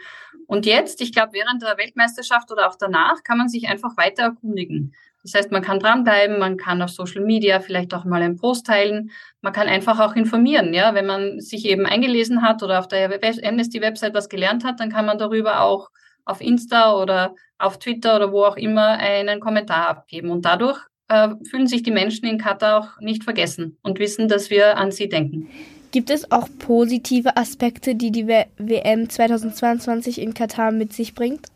Und 0.47 0.67
jetzt, 0.67 1.01
ich 1.01 1.13
glaube, 1.13 1.33
während 1.33 1.63
der 1.63 1.77
Weltmeisterschaft 1.79 2.53
oder 2.53 2.69
auch 2.69 2.77
danach, 2.79 3.23
kann 3.25 3.39
man 3.39 3.49
sich 3.49 3.69
einfach 3.69 3.97
weiter 3.97 4.25
erkundigen. 4.25 4.95
Das 5.23 5.35
heißt, 5.35 5.53
man 5.53 5.63
kann 5.63 5.79
dranbleiben, 5.79 6.39
man 6.39 6.57
kann 6.57 6.83
auf 6.83 6.91
Social 6.91 7.23
Media 7.23 7.61
vielleicht 7.61 7.95
auch 7.95 8.05
mal 8.05 8.23
einen 8.23 8.37
Post 8.37 8.67
teilen, 8.67 9.13
man 9.41 9.53
kann 9.53 9.69
einfach 9.69 10.01
auch 10.01 10.17
informieren, 10.17 10.75
ja, 10.75 10.95
wenn 10.95 11.07
man 11.07 11.41
sich 11.41 11.65
eben 11.65 11.87
eingelesen 11.87 12.43
hat 12.43 12.63
oder 12.63 12.81
auf 12.81 12.89
der 12.89 13.05
Amnesty-Website 13.05 14.15
was 14.15 14.29
gelernt 14.29 14.65
hat, 14.65 14.81
dann 14.81 14.91
kann 14.91 15.07
man 15.07 15.19
darüber 15.19 15.61
auch 15.61 15.91
auf 16.25 16.41
Insta 16.41 16.97
oder 16.97 17.35
auf 17.63 17.79
Twitter 17.79 18.17
oder 18.17 18.33
wo 18.33 18.45
auch 18.45 18.57
immer 18.57 18.99
einen 18.99 19.41
Kommentar 19.41 19.89
abgeben. 19.89 20.31
Und 20.31 20.45
dadurch 20.45 20.79
äh, 21.09 21.29
fühlen 21.49 21.67
sich 21.67 21.83
die 21.83 21.91
Menschen 21.91 22.27
in 22.27 22.39
Katar 22.39 22.81
auch 22.81 23.01
nicht 23.01 23.25
vergessen 23.25 23.79
und 23.83 23.99
wissen, 23.99 24.29
dass 24.29 24.51
wir 24.51 24.77
an 24.77 24.91
sie 24.91 25.09
denken. 25.09 25.49
Gibt 25.91 26.09
es 26.09 26.33
auch 26.33 26.49
positive 26.59 27.37
Aspekte, 27.37 27.95
die 27.95 28.11
die 28.11 28.27
WM 28.27 29.11
2022 29.11 30.21
in 30.21 30.33
Katar 30.33 30.73
mit 30.73 30.95
sich 30.95 31.15
bringt? 31.15 31.49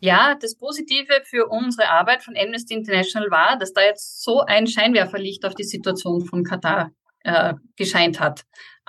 Ja, 0.00 0.34
das 0.34 0.56
Positive 0.56 1.22
für 1.24 1.46
unsere 1.46 1.88
Arbeit 1.90 2.24
von 2.24 2.34
Amnesty 2.36 2.74
International 2.74 3.30
war, 3.30 3.56
dass 3.58 3.72
da 3.72 3.82
jetzt 3.82 4.24
so 4.24 4.40
ein 4.40 4.66
Scheinwerferlicht 4.66 5.44
auf 5.44 5.54
die 5.54 5.62
Situation 5.62 6.24
von 6.24 6.42
Katar 6.42 6.90
äh, 7.22 7.54
gescheint 7.76 8.18
hat. 8.18 8.42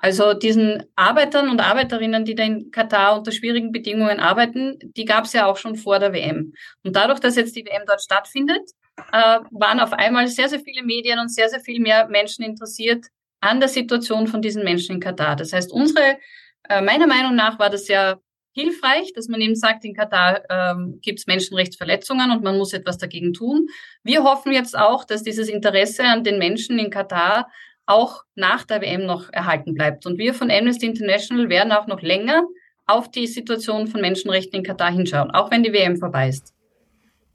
Also 0.04 0.34
diesen 0.34 0.84
Arbeitern 0.98 1.50
und 1.50 1.62
Arbeiterinnen, 1.62 2.26
die 2.26 2.36
da 2.36 2.44
in 2.44 2.72
Katar 2.72 3.18
unter 3.18 3.32
schwierigen 3.32 3.72
Bedingungen 3.72 4.20
arbeiten, 4.20 4.78
die 4.82 5.06
gab 5.06 5.24
es 5.24 5.32
ja 5.32 5.46
auch 5.46 5.56
schon 5.56 5.78
vor 5.78 5.98
der 5.98 6.12
WM. 6.12 6.52
Und 6.84 6.98
dadurch, 6.98 7.22
dass 7.22 7.38
jetzt 7.38 7.56
die 7.56 7.66
WM 7.66 7.84
dort 7.88 8.02
stattfindet, 8.02 8.70
äh, 9.14 9.40
waren 9.52 9.80
auf 9.80 9.94
einmal 9.94 10.28
sehr, 10.28 10.50
sehr 10.50 10.60
viele 10.60 10.84
Medien 10.84 11.20
und 11.20 11.30
sehr, 11.34 11.48
sehr 11.48 11.62
viel 11.62 11.80
mehr 11.80 12.10
Menschen 12.10 12.44
interessiert 12.44 13.06
an 13.40 13.62
der 13.62 13.70
Situation 13.70 14.28
von 14.28 14.42
diesen 14.42 14.66
Menschen 14.66 14.96
in 14.96 15.00
Katar. 15.00 15.38
Das 15.38 15.54
heißt, 15.54 15.72
unsere, 15.72 16.18
äh, 16.68 16.82
meiner 16.82 17.08
Meinung 17.08 17.34
nach 17.36 17.58
war 17.58 17.70
das 17.70 17.88
ja 17.88 18.20
hilfreich, 18.52 19.14
dass 19.14 19.30
man 19.30 19.40
eben 19.40 19.56
sagt, 19.56 19.86
in 19.86 19.94
Katar 19.94 20.42
ähm, 20.50 21.00
gibt 21.02 21.20
es 21.20 21.28
Menschenrechtsverletzungen 21.28 22.30
und 22.32 22.44
man 22.44 22.58
muss 22.58 22.74
etwas 22.74 22.98
dagegen 22.98 23.32
tun. 23.32 23.68
Wir 24.04 24.26
hoffen 24.26 24.52
jetzt 24.52 24.78
auch, 24.78 25.06
dass 25.06 25.24
dieses 25.24 25.48
Interesse 25.48 26.04
an 26.04 26.26
den 26.26 26.40
Menschen 26.40 26.78
in 26.78 26.90
Katar 26.90 27.48
auch 27.86 28.24
nach 28.36 28.64
der 28.64 28.82
WM 28.82 29.06
noch 29.06 29.32
erhalten 29.32 29.74
bleibt. 29.74 30.06
Und 30.06 30.18
wir 30.18 30.34
von 30.34 30.50
Amnesty 30.50 30.86
International 30.86 31.50
werden 31.50 31.72
auch 31.72 31.88
noch 31.88 32.02
länger 32.02 32.44
auf 32.86 33.12
die 33.12 33.28
Situation 33.28 33.88
von 33.88 34.02
Menschenrechten 34.02 34.60
in 34.60 34.66
Katar 34.66 34.92
hinschauen, 34.92 35.32
auch 35.32 35.52
wenn 35.52 35.64
die 35.64 35.74
WM 35.74 35.98
vorbei 35.98 36.30
ist. 36.30 36.54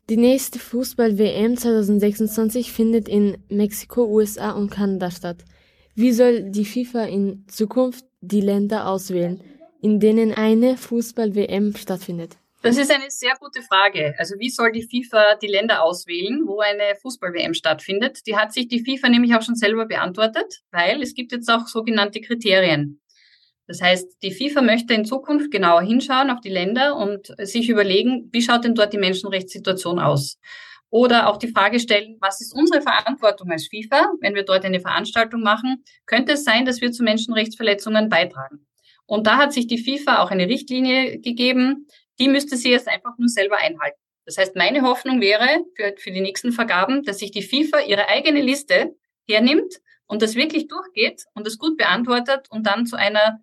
Die 0.09 0.17
nächste 0.17 0.59
Fußball-WM 0.59 1.59
2026 1.59 2.73
findet 2.73 3.09
in 3.09 3.37
Mexiko, 3.50 4.07
USA 4.07 4.52
und 4.52 4.71
Kanada 4.71 5.11
statt. 5.11 5.45
Wie 5.95 6.12
soll 6.12 6.50
die 6.50 6.64
FIFA 6.64 7.05
in 7.05 7.45
Zukunft 7.47 8.07
die 8.23 8.40
Länder 8.40 8.88
auswählen, 8.88 9.43
in 9.83 10.00
denen 10.00 10.33
eine 10.33 10.78
Fußball-WM 10.78 11.76
stattfindet? 11.76 12.38
Das 12.60 12.76
ist 12.76 12.90
eine 12.90 13.08
sehr 13.08 13.34
gute 13.40 13.62
Frage. 13.62 14.14
Also 14.18 14.34
wie 14.38 14.50
soll 14.50 14.72
die 14.72 14.82
FIFA 14.82 15.36
die 15.36 15.46
Länder 15.46 15.84
auswählen, 15.84 16.42
wo 16.44 16.58
eine 16.58 16.96
Fußball-WM 17.00 17.54
stattfindet? 17.54 18.26
Die 18.26 18.36
hat 18.36 18.52
sich 18.52 18.66
die 18.66 18.84
FIFA 18.84 19.10
nämlich 19.10 19.34
auch 19.36 19.42
schon 19.42 19.54
selber 19.54 19.86
beantwortet, 19.86 20.62
weil 20.72 21.00
es 21.00 21.14
gibt 21.14 21.30
jetzt 21.30 21.48
auch 21.48 21.68
sogenannte 21.68 22.20
Kriterien. 22.20 23.00
Das 23.68 23.80
heißt, 23.80 24.16
die 24.22 24.32
FIFA 24.32 24.62
möchte 24.62 24.94
in 24.94 25.04
Zukunft 25.04 25.52
genauer 25.52 25.82
hinschauen 25.82 26.30
auf 26.30 26.40
die 26.40 26.48
Länder 26.48 26.96
und 26.96 27.32
sich 27.38 27.68
überlegen, 27.68 28.28
wie 28.32 28.42
schaut 28.42 28.64
denn 28.64 28.74
dort 28.74 28.92
die 28.92 28.98
Menschenrechtssituation 28.98 30.00
aus? 30.00 30.38
Oder 30.90 31.28
auch 31.28 31.36
die 31.36 31.52
Frage 31.52 31.78
stellen, 31.78 32.16
was 32.20 32.40
ist 32.40 32.54
unsere 32.54 32.80
Verantwortung 32.80 33.50
als 33.50 33.68
FIFA, 33.68 34.14
wenn 34.20 34.34
wir 34.34 34.44
dort 34.44 34.64
eine 34.64 34.80
Veranstaltung 34.80 35.42
machen? 35.42 35.84
Könnte 36.06 36.32
es 36.32 36.44
sein, 36.44 36.64
dass 36.64 36.80
wir 36.80 36.90
zu 36.90 37.04
Menschenrechtsverletzungen 37.04 38.08
beitragen? 38.08 38.66
Und 39.04 39.26
da 39.26 39.36
hat 39.36 39.52
sich 39.52 39.66
die 39.66 39.78
FIFA 39.78 40.22
auch 40.22 40.30
eine 40.30 40.48
Richtlinie 40.48 41.20
gegeben, 41.20 41.86
die 42.18 42.28
müsste 42.28 42.56
sie 42.56 42.70
jetzt 42.70 42.88
einfach 42.88 43.16
nur 43.18 43.28
selber 43.28 43.58
einhalten. 43.58 43.98
Das 44.25 44.37
heißt, 44.37 44.56
meine 44.56 44.82
Hoffnung 44.82 45.20
wäre 45.20 45.64
für, 45.75 45.94
für 45.96 46.10
die 46.10 46.20
nächsten 46.20 46.52
Vergaben, 46.52 47.02
dass 47.02 47.18
sich 47.18 47.30
die 47.30 47.42
FIFA 47.42 47.80
ihre 47.80 48.08
eigene 48.08 48.42
Liste 48.42 48.94
hernimmt 49.26 49.80
und 50.06 50.20
das 50.20 50.34
wirklich 50.34 50.68
durchgeht 50.68 51.25
und 51.34 51.46
das 51.46 51.56
gut 51.56 51.78
beantwortet 51.78 52.46
und 52.50 52.66
dann 52.66 52.84
zu 52.84 52.96
einer 52.96 53.40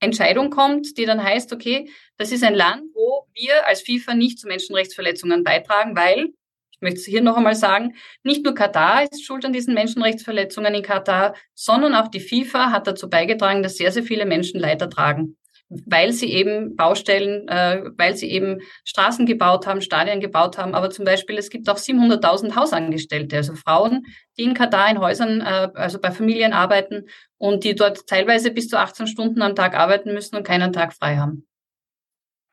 Entscheidung 0.00 0.50
kommt, 0.50 0.98
die 0.98 1.06
dann 1.06 1.22
heißt, 1.22 1.52
okay, 1.52 1.88
das 2.16 2.32
ist 2.32 2.42
ein 2.42 2.54
Land, 2.54 2.82
wo 2.94 3.28
wir 3.32 3.66
als 3.66 3.82
FIFA 3.82 4.14
nicht 4.14 4.40
zu 4.40 4.48
Menschenrechtsverletzungen 4.48 5.44
beitragen, 5.44 5.96
weil, 5.96 6.32
ich 6.72 6.80
möchte 6.80 6.98
es 6.98 7.06
hier 7.06 7.22
noch 7.22 7.36
einmal 7.36 7.54
sagen, 7.54 7.94
nicht 8.24 8.44
nur 8.44 8.54
Katar 8.54 9.04
ist 9.04 9.24
schuld 9.24 9.44
an 9.44 9.52
diesen 9.52 9.74
Menschenrechtsverletzungen 9.74 10.74
in 10.74 10.82
Katar, 10.82 11.36
sondern 11.54 11.94
auch 11.94 12.08
die 12.08 12.20
FIFA 12.20 12.72
hat 12.72 12.86
dazu 12.88 13.08
beigetragen, 13.08 13.62
dass 13.62 13.76
sehr, 13.76 13.92
sehr 13.92 14.02
viele 14.02 14.26
Menschen 14.26 14.58
Leid 14.58 14.82
ertragen 14.82 15.36
weil 15.68 16.12
sie 16.12 16.30
eben 16.30 16.76
Baustellen, 16.76 17.48
äh, 17.48 17.82
weil 17.96 18.16
sie 18.16 18.30
eben 18.30 18.60
Straßen 18.84 19.26
gebaut 19.26 19.66
haben, 19.66 19.80
Stadien 19.80 20.20
gebaut 20.20 20.58
haben. 20.58 20.74
Aber 20.74 20.90
zum 20.90 21.04
Beispiel, 21.04 21.38
es 21.38 21.50
gibt 21.50 21.68
auch 21.68 21.78
700.000 21.78 22.54
Hausangestellte, 22.54 23.36
also 23.36 23.54
Frauen, 23.54 24.04
die 24.38 24.44
in 24.44 24.54
Katar 24.54 24.90
in 24.90 24.98
Häusern, 24.98 25.40
äh, 25.40 25.70
also 25.74 26.00
bei 26.00 26.10
Familien 26.10 26.52
arbeiten 26.52 27.06
und 27.38 27.64
die 27.64 27.74
dort 27.74 28.06
teilweise 28.06 28.50
bis 28.50 28.68
zu 28.68 28.78
18 28.78 29.06
Stunden 29.06 29.42
am 29.42 29.54
Tag 29.54 29.74
arbeiten 29.74 30.12
müssen 30.12 30.36
und 30.36 30.46
keinen 30.46 30.72
Tag 30.72 30.92
frei 30.92 31.16
haben. 31.16 31.46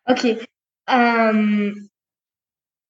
Okay. 0.06 0.38
Ähm, 0.88 1.90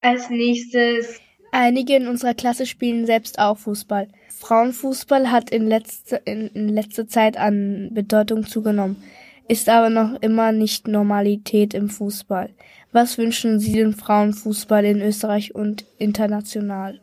als 0.01 0.29
nächstes. 0.29 1.19
Einige 1.51 1.95
in 1.95 2.07
unserer 2.07 2.33
Klasse 2.33 2.65
spielen 2.65 3.05
selbst 3.05 3.37
auch 3.37 3.57
Fußball. 3.57 4.07
Frauenfußball 4.39 5.29
hat 5.29 5.49
in 5.49 5.67
letzter, 5.67 6.25
in, 6.25 6.47
in 6.47 6.69
letzter 6.69 7.07
Zeit 7.07 7.37
an 7.37 7.89
Bedeutung 7.91 8.45
zugenommen 8.45 9.03
ist 9.51 9.67
aber 9.67 9.89
noch 9.89 10.21
immer 10.21 10.53
nicht 10.53 10.87
Normalität 10.87 11.73
im 11.73 11.89
Fußball. 11.89 12.51
Was 12.93 13.17
wünschen 13.17 13.59
Sie 13.59 13.73
den 13.73 13.91
Frauenfußball 13.93 14.85
in 14.85 15.01
Österreich 15.01 15.53
und 15.53 15.83
international? 15.97 17.01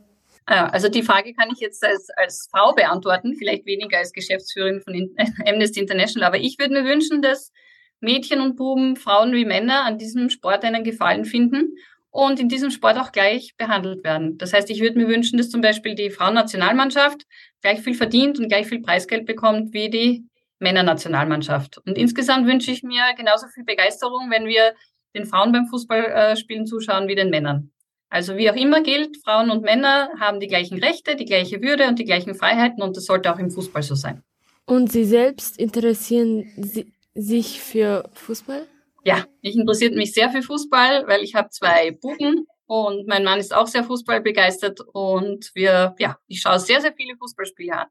Ja, 0.48 0.66
also 0.70 0.88
die 0.88 1.02
Frage 1.02 1.34
kann 1.34 1.50
ich 1.52 1.60
jetzt 1.60 1.84
als, 1.84 2.08
als 2.16 2.48
Frau 2.50 2.72
beantworten, 2.72 3.34
vielleicht 3.34 3.66
weniger 3.66 3.98
als 3.98 4.14
Geschäftsführerin 4.14 4.80
von 4.80 5.14
Amnesty 5.46 5.80
International, 5.80 6.26
aber 6.26 6.38
ich 6.38 6.58
würde 6.58 6.72
mir 6.72 6.84
wünschen, 6.84 7.20
dass 7.20 7.52
Mädchen 8.00 8.40
und 8.40 8.56
Buben, 8.56 8.96
Frauen 8.96 9.34
wie 9.34 9.44
Männer 9.44 9.84
an 9.84 9.98
diesem 9.98 10.30
Sport 10.30 10.64
einen 10.64 10.84
Gefallen 10.84 11.26
finden 11.26 11.76
und 12.10 12.40
in 12.40 12.48
diesem 12.48 12.70
Sport 12.70 12.96
auch 12.96 13.12
gleich 13.12 13.56
behandelt 13.58 14.04
werden. 14.04 14.38
Das 14.38 14.54
heißt, 14.54 14.70
ich 14.70 14.80
würde 14.80 14.98
mir 14.98 15.08
wünschen, 15.08 15.36
dass 15.36 15.50
zum 15.50 15.60
Beispiel 15.60 15.94
die 15.94 16.08
Frauennationalmannschaft 16.08 17.26
gleich 17.60 17.80
viel 17.80 17.94
verdient 17.94 18.38
und 18.38 18.48
gleich 18.48 18.68
viel 18.68 18.80
Preisgeld 18.80 19.26
bekommt 19.26 19.74
wie 19.74 19.90
die 19.90 20.24
Männernationalmannschaft. 20.58 21.78
Und 21.78 21.96
insgesamt 21.96 22.46
wünsche 22.46 22.70
ich 22.70 22.82
mir 22.82 23.02
genauso 23.16 23.46
viel 23.48 23.64
Begeisterung, 23.64 24.30
wenn 24.30 24.46
wir 24.46 24.74
den 25.14 25.26
Frauen 25.26 25.52
beim 25.52 25.66
Fußballspielen 25.66 26.66
zuschauen 26.66 27.08
wie 27.08 27.14
den 27.14 27.30
Männern. 27.30 27.70
Also 28.10 28.36
wie 28.36 28.50
auch 28.50 28.56
immer 28.56 28.82
gilt, 28.82 29.18
Frauen 29.22 29.50
und 29.50 29.62
Männer 29.62 30.10
haben 30.18 30.40
die 30.40 30.46
gleichen 30.46 30.78
Rechte, 30.78 31.16
die 31.16 31.26
gleiche 31.26 31.60
Würde 31.62 31.88
und 31.88 31.98
die 31.98 32.04
gleichen 32.04 32.34
Freiheiten 32.34 32.82
und 32.82 32.96
das 32.96 33.04
sollte 33.04 33.32
auch 33.32 33.38
im 33.38 33.50
Fußball 33.50 33.82
so 33.82 33.94
sein. 33.94 34.22
Und 34.64 34.90
Sie 34.90 35.04
selbst 35.04 35.58
interessieren 35.58 36.50
Sie 36.56 36.92
sich 37.14 37.60
für 37.60 38.08
Fußball? 38.14 38.66
Ja, 39.04 39.24
ich 39.40 39.56
interessiert 39.56 39.94
mich 39.94 40.12
sehr 40.12 40.30
für 40.30 40.42
Fußball, 40.42 41.06
weil 41.06 41.22
ich 41.22 41.34
habe 41.34 41.50
zwei 41.50 41.90
Buben 41.90 42.46
und 42.66 43.06
mein 43.06 43.24
Mann 43.24 43.40
ist 43.40 43.54
auch 43.54 43.66
sehr 43.66 43.84
fußballbegeistert 43.84 44.80
und 44.92 45.50
wir, 45.54 45.94
ja, 45.98 46.18
ich 46.26 46.40
schaue 46.40 46.60
sehr, 46.60 46.80
sehr 46.80 46.92
viele 46.92 47.16
Fußballspiele 47.16 47.72
an. 47.72 47.86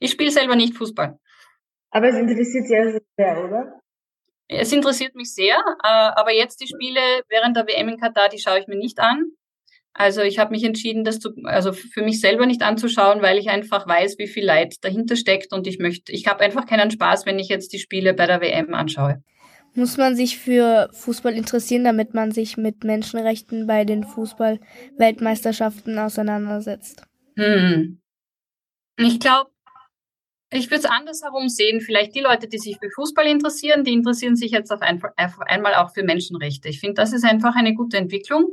Ich 0.00 0.10
spiele 0.10 0.30
selber 0.30 0.56
nicht 0.56 0.74
Fußball. 0.74 1.18
Aber 1.96 2.08
es 2.08 2.16
interessiert 2.16 2.66
Sie 2.66 2.76
also 2.76 2.98
sehr, 3.16 3.42
oder? 3.42 3.80
Es 4.48 4.70
interessiert 4.70 5.14
mich 5.14 5.32
sehr, 5.32 5.56
äh, 5.82 6.10
aber 6.14 6.30
jetzt 6.30 6.60
die 6.60 6.66
Spiele 6.66 7.00
während 7.30 7.56
der 7.56 7.66
WM 7.66 7.88
in 7.88 7.98
Katar, 7.98 8.28
die 8.28 8.38
schaue 8.38 8.60
ich 8.60 8.66
mir 8.66 8.76
nicht 8.76 9.00
an. 9.00 9.30
Also 9.94 10.20
ich 10.20 10.38
habe 10.38 10.50
mich 10.50 10.62
entschieden, 10.62 11.04
das 11.04 11.20
zu, 11.20 11.30
also 11.44 11.72
für 11.72 12.02
mich 12.02 12.20
selber 12.20 12.44
nicht 12.44 12.60
anzuschauen, 12.60 13.22
weil 13.22 13.38
ich 13.38 13.48
einfach 13.48 13.88
weiß, 13.88 14.18
wie 14.18 14.26
viel 14.26 14.44
Leid 14.44 14.74
dahinter 14.82 15.16
steckt 15.16 15.54
und 15.54 15.66
ich 15.66 15.78
möchte, 15.78 16.12
ich 16.12 16.26
habe 16.26 16.40
einfach 16.40 16.66
keinen 16.66 16.90
Spaß, 16.90 17.24
wenn 17.24 17.38
ich 17.38 17.48
jetzt 17.48 17.72
die 17.72 17.78
Spiele 17.78 18.12
bei 18.12 18.26
der 18.26 18.42
WM 18.42 18.74
anschaue. 18.74 19.22
Muss 19.72 19.96
man 19.96 20.16
sich 20.16 20.36
für 20.36 20.90
Fußball 20.92 21.32
interessieren, 21.32 21.84
damit 21.84 22.12
man 22.12 22.30
sich 22.30 22.58
mit 22.58 22.84
Menschenrechten 22.84 23.66
bei 23.66 23.86
den 23.86 24.04
Fußball-Weltmeisterschaften 24.04 25.98
auseinandersetzt? 25.98 27.04
Hm. 27.36 28.02
Ich 28.98 29.18
glaube, 29.18 29.50
ich 30.50 30.66
würde 30.70 30.80
es 30.80 30.84
andersherum 30.84 31.48
sehen. 31.48 31.80
Vielleicht 31.80 32.14
die 32.14 32.20
Leute, 32.20 32.48
die 32.48 32.58
sich 32.58 32.78
für 32.78 32.90
Fußball 32.90 33.26
interessieren, 33.26 33.84
die 33.84 33.92
interessieren 33.92 34.36
sich 34.36 34.52
jetzt 34.52 34.70
auf, 34.70 34.80
ein, 34.80 35.02
auf 35.16 35.40
einmal 35.40 35.74
auch 35.74 35.92
für 35.92 36.04
Menschenrechte. 36.04 36.68
Ich 36.68 36.80
finde, 36.80 36.94
das 36.94 37.12
ist 37.12 37.24
einfach 37.24 37.56
eine 37.56 37.74
gute 37.74 37.96
Entwicklung. 37.96 38.50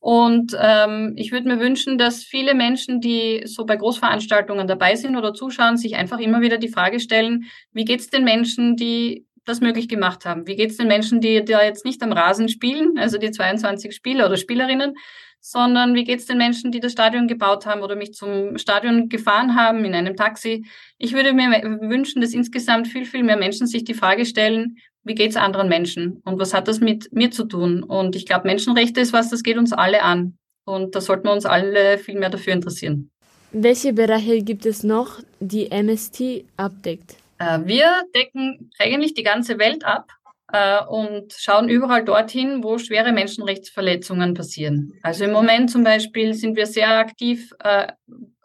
Und 0.00 0.56
ähm, 0.58 1.14
ich 1.16 1.30
würde 1.30 1.48
mir 1.48 1.60
wünschen, 1.60 1.98
dass 1.98 2.24
viele 2.24 2.54
Menschen, 2.54 3.00
die 3.00 3.42
so 3.44 3.66
bei 3.66 3.76
Großveranstaltungen 3.76 4.66
dabei 4.66 4.96
sind 4.96 5.16
oder 5.16 5.34
zuschauen, 5.34 5.76
sich 5.76 5.96
einfach 5.96 6.18
immer 6.18 6.40
wieder 6.40 6.56
die 6.56 6.70
Frage 6.70 7.00
stellen, 7.00 7.44
wie 7.72 7.84
geht 7.84 8.00
es 8.00 8.08
den 8.08 8.24
Menschen, 8.24 8.76
die 8.76 9.26
das 9.44 9.60
möglich 9.60 9.88
gemacht 9.88 10.24
haben? 10.24 10.46
Wie 10.46 10.56
geht 10.56 10.70
es 10.70 10.78
den 10.78 10.88
Menschen, 10.88 11.20
die 11.20 11.44
da 11.44 11.62
jetzt 11.62 11.84
nicht 11.84 12.02
am 12.02 12.12
Rasen 12.12 12.48
spielen, 12.48 12.98
also 12.98 13.18
die 13.18 13.30
22 13.30 13.94
Spieler 13.94 14.26
oder 14.26 14.38
Spielerinnen, 14.38 14.94
sondern 15.40 15.94
wie 15.94 16.04
geht 16.04 16.20
es 16.20 16.26
den 16.26 16.38
Menschen, 16.38 16.70
die 16.70 16.80
das 16.80 16.92
Stadion 16.92 17.26
gebaut 17.26 17.66
haben 17.66 17.82
oder 17.82 17.96
mich 17.96 18.12
zum 18.12 18.58
Stadion 18.58 19.08
gefahren 19.08 19.56
haben 19.56 19.84
in 19.84 19.94
einem 19.94 20.16
Taxi? 20.16 20.64
Ich 20.98 21.12
würde 21.12 21.32
mir 21.32 21.50
wünschen, 21.80 22.20
dass 22.20 22.34
insgesamt 22.34 22.88
viel, 22.88 23.06
viel 23.06 23.22
mehr 23.22 23.36
Menschen 23.36 23.66
sich 23.66 23.84
die 23.84 23.94
Frage 23.94 24.26
stellen, 24.26 24.76
wie 25.02 25.14
geht's 25.14 25.36
anderen 25.36 25.68
Menschen 25.68 26.20
und 26.24 26.38
was 26.38 26.52
hat 26.52 26.68
das 26.68 26.80
mit 26.80 27.12
mir 27.12 27.30
zu 27.30 27.44
tun? 27.44 27.82
Und 27.82 28.16
ich 28.16 28.26
glaube, 28.26 28.46
Menschenrechte 28.46 29.00
ist 29.00 29.12
was, 29.12 29.30
das 29.30 29.42
geht 29.42 29.56
uns 29.56 29.72
alle 29.72 30.02
an. 30.02 30.36
Und 30.64 30.94
da 30.94 31.00
sollten 31.00 31.24
wir 31.24 31.32
uns 31.32 31.46
alle 31.46 31.98
viel 31.98 32.18
mehr 32.18 32.30
dafür 32.30 32.52
interessieren. 32.52 33.10
Welche 33.52 33.92
Bereiche 33.92 34.42
gibt 34.42 34.66
es 34.66 34.84
noch, 34.84 35.20
die 35.40 35.70
MST 35.70 36.44
abdeckt? 36.56 37.16
Äh, 37.38 37.60
wir 37.64 38.04
decken 38.14 38.70
eigentlich 38.78 39.14
die 39.14 39.22
ganze 39.22 39.58
Welt 39.58 39.84
ab 39.84 40.12
äh, 40.52 40.84
und 40.84 41.32
schauen 41.32 41.68
überall 41.68 42.04
dorthin, 42.04 42.62
wo 42.62 42.78
schwere 42.78 43.12
Menschenrechtsverletzungen 43.12 44.34
passieren. 44.34 44.92
Also 45.02 45.24
im 45.24 45.32
Moment 45.32 45.70
zum 45.70 45.84
Beispiel 45.84 46.34
sind 46.34 46.56
wir 46.56 46.66
sehr 46.66 46.98
aktiv 46.98 47.52
äh, 47.62 47.88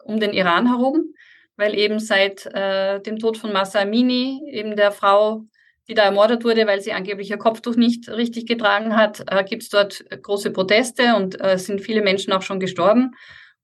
um 0.04 0.20
den 0.20 0.32
Iran 0.32 0.68
herum, 0.68 1.14
weil 1.56 1.74
eben 1.74 1.98
seit 1.98 2.46
äh, 2.46 3.00
dem 3.00 3.18
Tod 3.18 3.36
von 3.36 3.52
Massa 3.52 3.80
Amini, 3.80 4.42
eben 4.50 4.76
der 4.76 4.92
Frau, 4.92 5.44
die 5.88 5.94
da 5.94 6.04
ermordet 6.04 6.44
wurde, 6.44 6.66
weil 6.66 6.80
sie 6.80 6.92
angeblich 6.92 7.30
ihr 7.30 7.38
Kopftuch 7.38 7.76
nicht 7.76 8.08
richtig 8.08 8.46
getragen 8.46 8.96
hat, 8.96 9.24
äh, 9.28 9.44
gibt 9.44 9.62
es 9.62 9.68
dort 9.68 10.04
große 10.22 10.50
Proteste 10.50 11.16
und 11.16 11.40
äh, 11.40 11.58
sind 11.58 11.80
viele 11.80 12.02
Menschen 12.02 12.32
auch 12.32 12.42
schon 12.42 12.60
gestorben. 12.60 13.14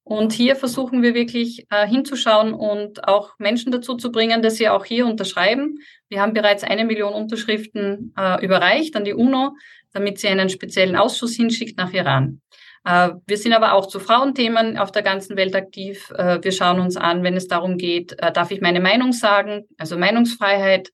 Und 0.04 0.32
hier 0.32 0.56
versuchen 0.56 1.02
wir 1.02 1.14
wirklich 1.14 1.66
äh, 1.71 1.87
hinzuschauen 1.87 2.54
und 2.54 3.06
auch 3.06 3.35
Menschen 3.38 3.71
dazu 3.71 3.94
zu 3.97 4.11
bringen, 4.11 4.42
dass 4.42 4.56
sie 4.56 4.68
auch 4.68 4.85
hier 4.85 5.06
unterschreiben. 5.06 5.78
Wir 6.09 6.21
haben 6.21 6.32
bereits 6.32 6.64
eine 6.64 6.85
Million 6.85 7.14
Unterschriften 7.14 8.12
äh, 8.18 8.44
überreicht 8.44 8.96
an 8.96 9.05
die 9.05 9.14
UNO, 9.14 9.55
damit 9.92 10.18
sie 10.18 10.29
einen 10.29 10.48
speziellen 10.48 10.96
Ausschuss 10.96 11.35
hinschickt 11.37 11.79
nach 11.79 11.92
Iran. 11.92 12.40
Äh, 12.85 13.11
wir 13.26 13.38
sind 13.38 13.53
aber 13.53 13.74
auch 13.74 13.87
zu 13.87 14.00
Frauenthemen 14.00 14.76
auf 14.76 14.90
der 14.90 15.03
ganzen 15.03 15.37
Welt 15.37 15.55
aktiv. 15.55 16.11
Äh, 16.16 16.42
wir 16.42 16.53
schauen 16.53 16.81
uns 16.81 16.96
an, 16.96 17.22
wenn 17.22 17.37
es 17.37 17.46
darum 17.46 17.79
geht, 17.79 18.20
äh, 18.20 18.33
darf 18.33 18.50
ich 18.50 18.61
meine 18.61 18.81
Meinung 18.81 19.12
sagen, 19.12 19.68
also 19.79 19.96
Meinungsfreiheit. 19.96 20.90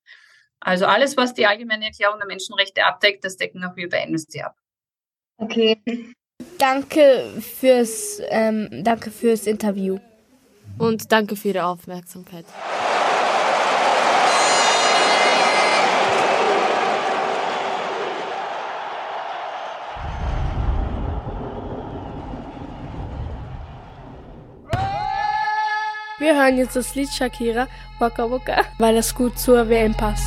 Also 0.61 0.87
alles, 0.87 1.17
was 1.17 1.35
die 1.35 1.47
Allgemeine 1.47 1.87
Erklärung 1.87 2.19
der 2.19 2.27
Menschenrechte 2.27 2.85
abdeckt, 2.85 3.25
das 3.25 3.37
decken 3.37 3.65
auch 3.65 3.77
wir 3.77 3.89
bei 3.89 4.03
Amnesty 4.03 4.43
ab. 4.43 4.57
Okay. 5.39 5.81
Danke 6.59 7.25
fürs, 7.41 8.21
ähm, 8.31 8.69
danke 8.85 9.11
fürs 9.11 9.47
Interview. 9.47 9.99
Und 10.77 11.11
danke 11.11 11.37
für 11.37 11.49
Ihre 11.49 11.65
Aufmerksamkeit. 11.65 12.45
Wir 26.19 26.35
hören 26.35 26.59
jetzt 26.59 26.75
das 26.75 26.95
Lied 26.97 27.09
Shakira 27.09 27.69
Waka 28.01 28.29
Waka, 28.31 28.65
weil 28.79 28.97
es 28.97 29.15
gut 29.15 29.39
zur 29.39 29.69
WM 29.69 29.95
passt. 29.95 30.27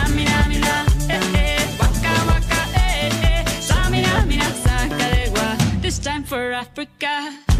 For 6.31 6.53
Africa. 6.53 7.50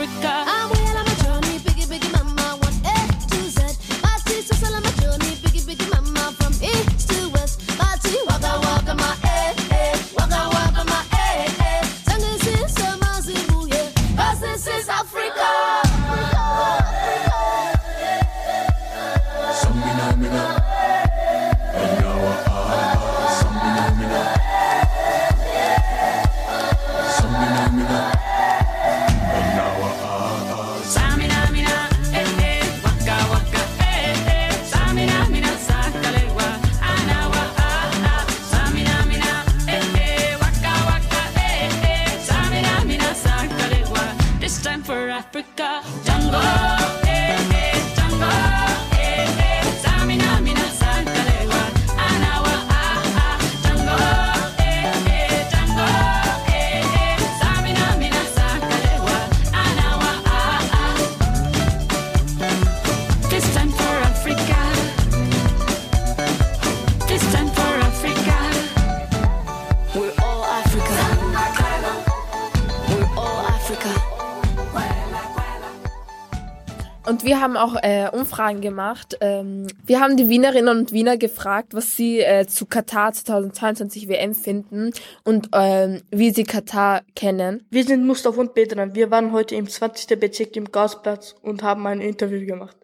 Africa. 0.00 0.57
Wir 77.28 77.42
haben 77.42 77.58
auch 77.58 77.76
äh, 77.82 78.08
Umfragen 78.10 78.62
gemacht. 78.62 79.18
Ähm, 79.20 79.66
wir 79.84 80.00
haben 80.00 80.16
die 80.16 80.30
Wienerinnen 80.30 80.78
und 80.78 80.92
Wiener 80.92 81.18
gefragt, 81.18 81.74
was 81.74 81.94
sie 81.94 82.20
äh, 82.20 82.46
zu 82.46 82.64
Katar 82.64 83.12
2022 83.12 84.08
WM 84.08 84.34
finden 84.34 84.92
und 85.24 85.50
ähm, 85.52 86.00
wie 86.10 86.30
sie 86.30 86.44
Katar 86.44 87.02
kennen. 87.14 87.66
Wir 87.68 87.84
sind 87.84 88.06
Mustafa 88.06 88.40
und 88.40 88.54
Bedran. 88.54 88.94
Wir 88.94 89.10
waren 89.10 89.32
heute 89.32 89.56
im 89.56 89.68
20. 89.68 90.18
Bezirk 90.18 90.56
im 90.56 90.72
Gasplatz 90.72 91.34
und 91.42 91.62
haben 91.62 91.86
ein 91.86 92.00
Interview 92.00 92.46
gemacht. 92.46 92.78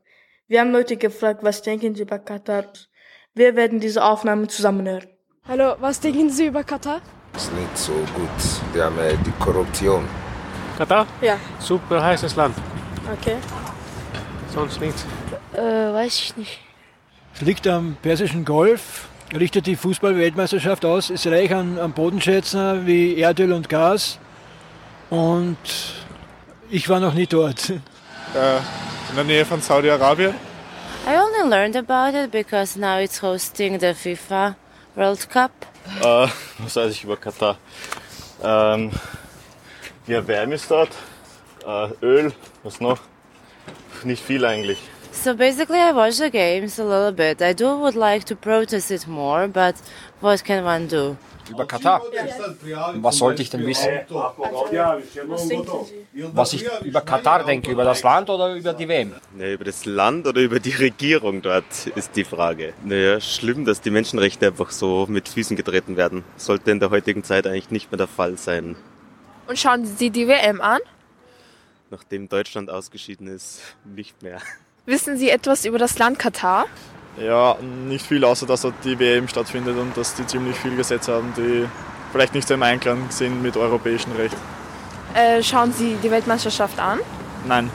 Wir 0.46 0.60
haben 0.60 0.72
Leute 0.72 0.98
gefragt, 0.98 1.42
was 1.42 1.62
denken 1.62 1.94
sie 1.94 2.02
über 2.02 2.18
Katar. 2.18 2.64
Wir 3.32 3.56
werden 3.56 3.80
diese 3.80 4.04
Aufnahmen 4.04 4.50
zusammenhören. 4.50 5.06
Hallo, 5.48 5.76
was 5.80 6.00
denken 6.00 6.28
Sie 6.28 6.46
über 6.46 6.64
Katar? 6.64 7.00
Ist 7.34 7.50
nicht 7.54 7.78
so 7.78 7.92
gut. 7.92 8.74
Wir 8.74 8.84
haben 8.84 8.98
äh, 8.98 9.16
die 9.24 9.32
Korruption. 9.42 10.06
Katar? 10.76 11.06
Ja. 11.22 11.38
Super 11.58 12.02
heißes 12.02 12.36
Land. 12.36 12.54
Okay. 13.10 13.36
Sonst 14.54 14.80
nichts. 14.80 15.04
Äh, 15.52 15.60
weiß 15.60 16.18
ich 16.20 16.36
nicht. 16.36 16.60
Es 17.34 17.40
liegt 17.40 17.66
am 17.66 17.96
Persischen 18.00 18.44
Golf, 18.44 19.08
richtet 19.36 19.66
die 19.66 19.74
Fußball-Weltmeisterschaft 19.74 20.84
aus, 20.84 21.10
ist 21.10 21.26
reich 21.26 21.52
an, 21.52 21.78
an 21.78 21.92
Bodenschätzen 21.92 22.86
wie 22.86 23.20
Erdöl 23.20 23.52
und 23.52 23.68
Gas. 23.68 24.18
Und 25.10 25.56
ich 26.70 26.88
war 26.88 27.00
noch 27.00 27.14
nie 27.14 27.26
dort. 27.26 27.72
Äh, 28.34 28.56
in 29.10 29.14
der 29.14 29.24
Nähe 29.24 29.44
von 29.44 29.60
Saudi-Arabien. 29.60 30.34
I 31.06 31.16
only 31.16 31.48
learned 31.48 31.76
about 31.76 32.18
it 32.18 32.32
because 32.32 32.76
now 32.76 32.98
it's 32.98 33.22
hosting 33.22 33.78
the 33.78 33.94
FIFA 33.94 34.56
World 34.96 35.30
Cup. 35.30 35.52
Äh, 36.00 36.26
was 36.58 36.74
weiß 36.74 36.90
ich 36.90 37.04
über 37.04 37.16
Katar? 37.16 37.56
Ähm, 38.42 38.90
ja, 40.08 40.26
Wärme 40.26 40.56
ist 40.56 40.68
dort. 40.68 40.88
Äh, 41.64 41.90
Öl, 42.04 42.32
was 42.64 42.80
noch? 42.80 42.98
Nicht 44.04 44.22
viel 44.22 44.44
eigentlich. 44.44 44.78
So 45.12 45.34
basically, 45.34 45.78
I 45.78 45.94
watch 45.94 46.16
the 46.16 46.30
games 46.30 46.78
a 46.78 46.82
little 46.82 47.12
bit. 47.12 47.40
I 47.40 47.54
do 47.54 47.78
would 47.78 47.94
like 47.94 48.24
to 48.26 48.34
protest 48.34 48.90
it 48.90 49.06
more, 49.06 49.48
but 49.48 49.76
what 50.20 50.44
can 50.44 50.64
one 50.64 50.86
do? 50.88 51.16
Über 51.50 51.66
Katar? 51.66 52.02
Was 52.94 53.18
sollte 53.18 53.42
ich 53.42 53.50
denn 53.50 53.66
wissen? 53.66 53.90
Was 56.32 56.52
ich 56.54 56.64
über 56.82 57.00
Katar 57.02 57.44
denke, 57.44 57.70
über 57.70 57.84
das 57.84 58.02
Land 58.02 58.30
oder 58.30 58.54
über 58.54 58.72
die 58.72 58.88
WM? 58.88 59.14
Ja, 59.38 59.52
über 59.52 59.64
das 59.64 59.84
Land 59.84 60.26
oder 60.26 60.40
über 60.40 60.58
die 60.58 60.70
Regierung 60.70 61.42
dort 61.42 61.86
ist 61.94 62.16
die 62.16 62.24
Frage. 62.24 62.72
Naja, 62.82 63.20
schlimm, 63.20 63.64
dass 63.64 63.80
die 63.80 63.90
Menschenrechte 63.90 64.46
einfach 64.46 64.70
so 64.70 65.06
mit 65.08 65.28
Füßen 65.28 65.56
getreten 65.56 65.96
werden. 65.96 66.24
Sollte 66.36 66.70
in 66.70 66.80
der 66.80 66.90
heutigen 66.90 67.24
Zeit 67.24 67.46
eigentlich 67.46 67.70
nicht 67.70 67.92
mehr 67.92 67.98
der 67.98 68.08
Fall 68.08 68.38
sein. 68.38 68.76
Und 69.46 69.58
schauen 69.58 69.84
Sie 69.84 70.10
die 70.10 70.26
WM 70.26 70.60
an? 70.60 70.80
Nachdem 71.90 72.28
Deutschland 72.28 72.70
ausgeschieden 72.70 73.26
ist, 73.26 73.60
nicht 73.84 74.22
mehr. 74.22 74.40
Wissen 74.86 75.16
Sie 75.16 75.30
etwas 75.30 75.64
über 75.64 75.78
das 75.78 75.98
Land 75.98 76.18
Katar? 76.18 76.66
Ja, 77.18 77.56
nicht 77.86 78.04
viel, 78.04 78.24
außer 78.24 78.46
dass 78.46 78.62
dort 78.62 78.74
die 78.84 78.98
WM 78.98 79.28
stattfindet 79.28 79.76
und 79.76 79.96
dass 79.96 80.14
die 80.14 80.26
ziemlich 80.26 80.56
viele 80.56 80.76
Gesetze 80.76 81.12
haben, 81.12 81.32
die 81.36 81.66
vielleicht 82.10 82.34
nicht 82.34 82.48
so 82.48 82.54
im 82.54 82.62
Einklang 82.62 83.10
sind 83.10 83.40
mit 83.42 83.56
europäischem 83.56 84.12
Recht. 84.12 84.36
Äh, 85.14 85.42
schauen 85.42 85.72
Sie 85.72 85.96
die 86.02 86.10
Weltmeisterschaft 86.10 86.78
an? 86.78 86.98
Nein. 87.46 87.70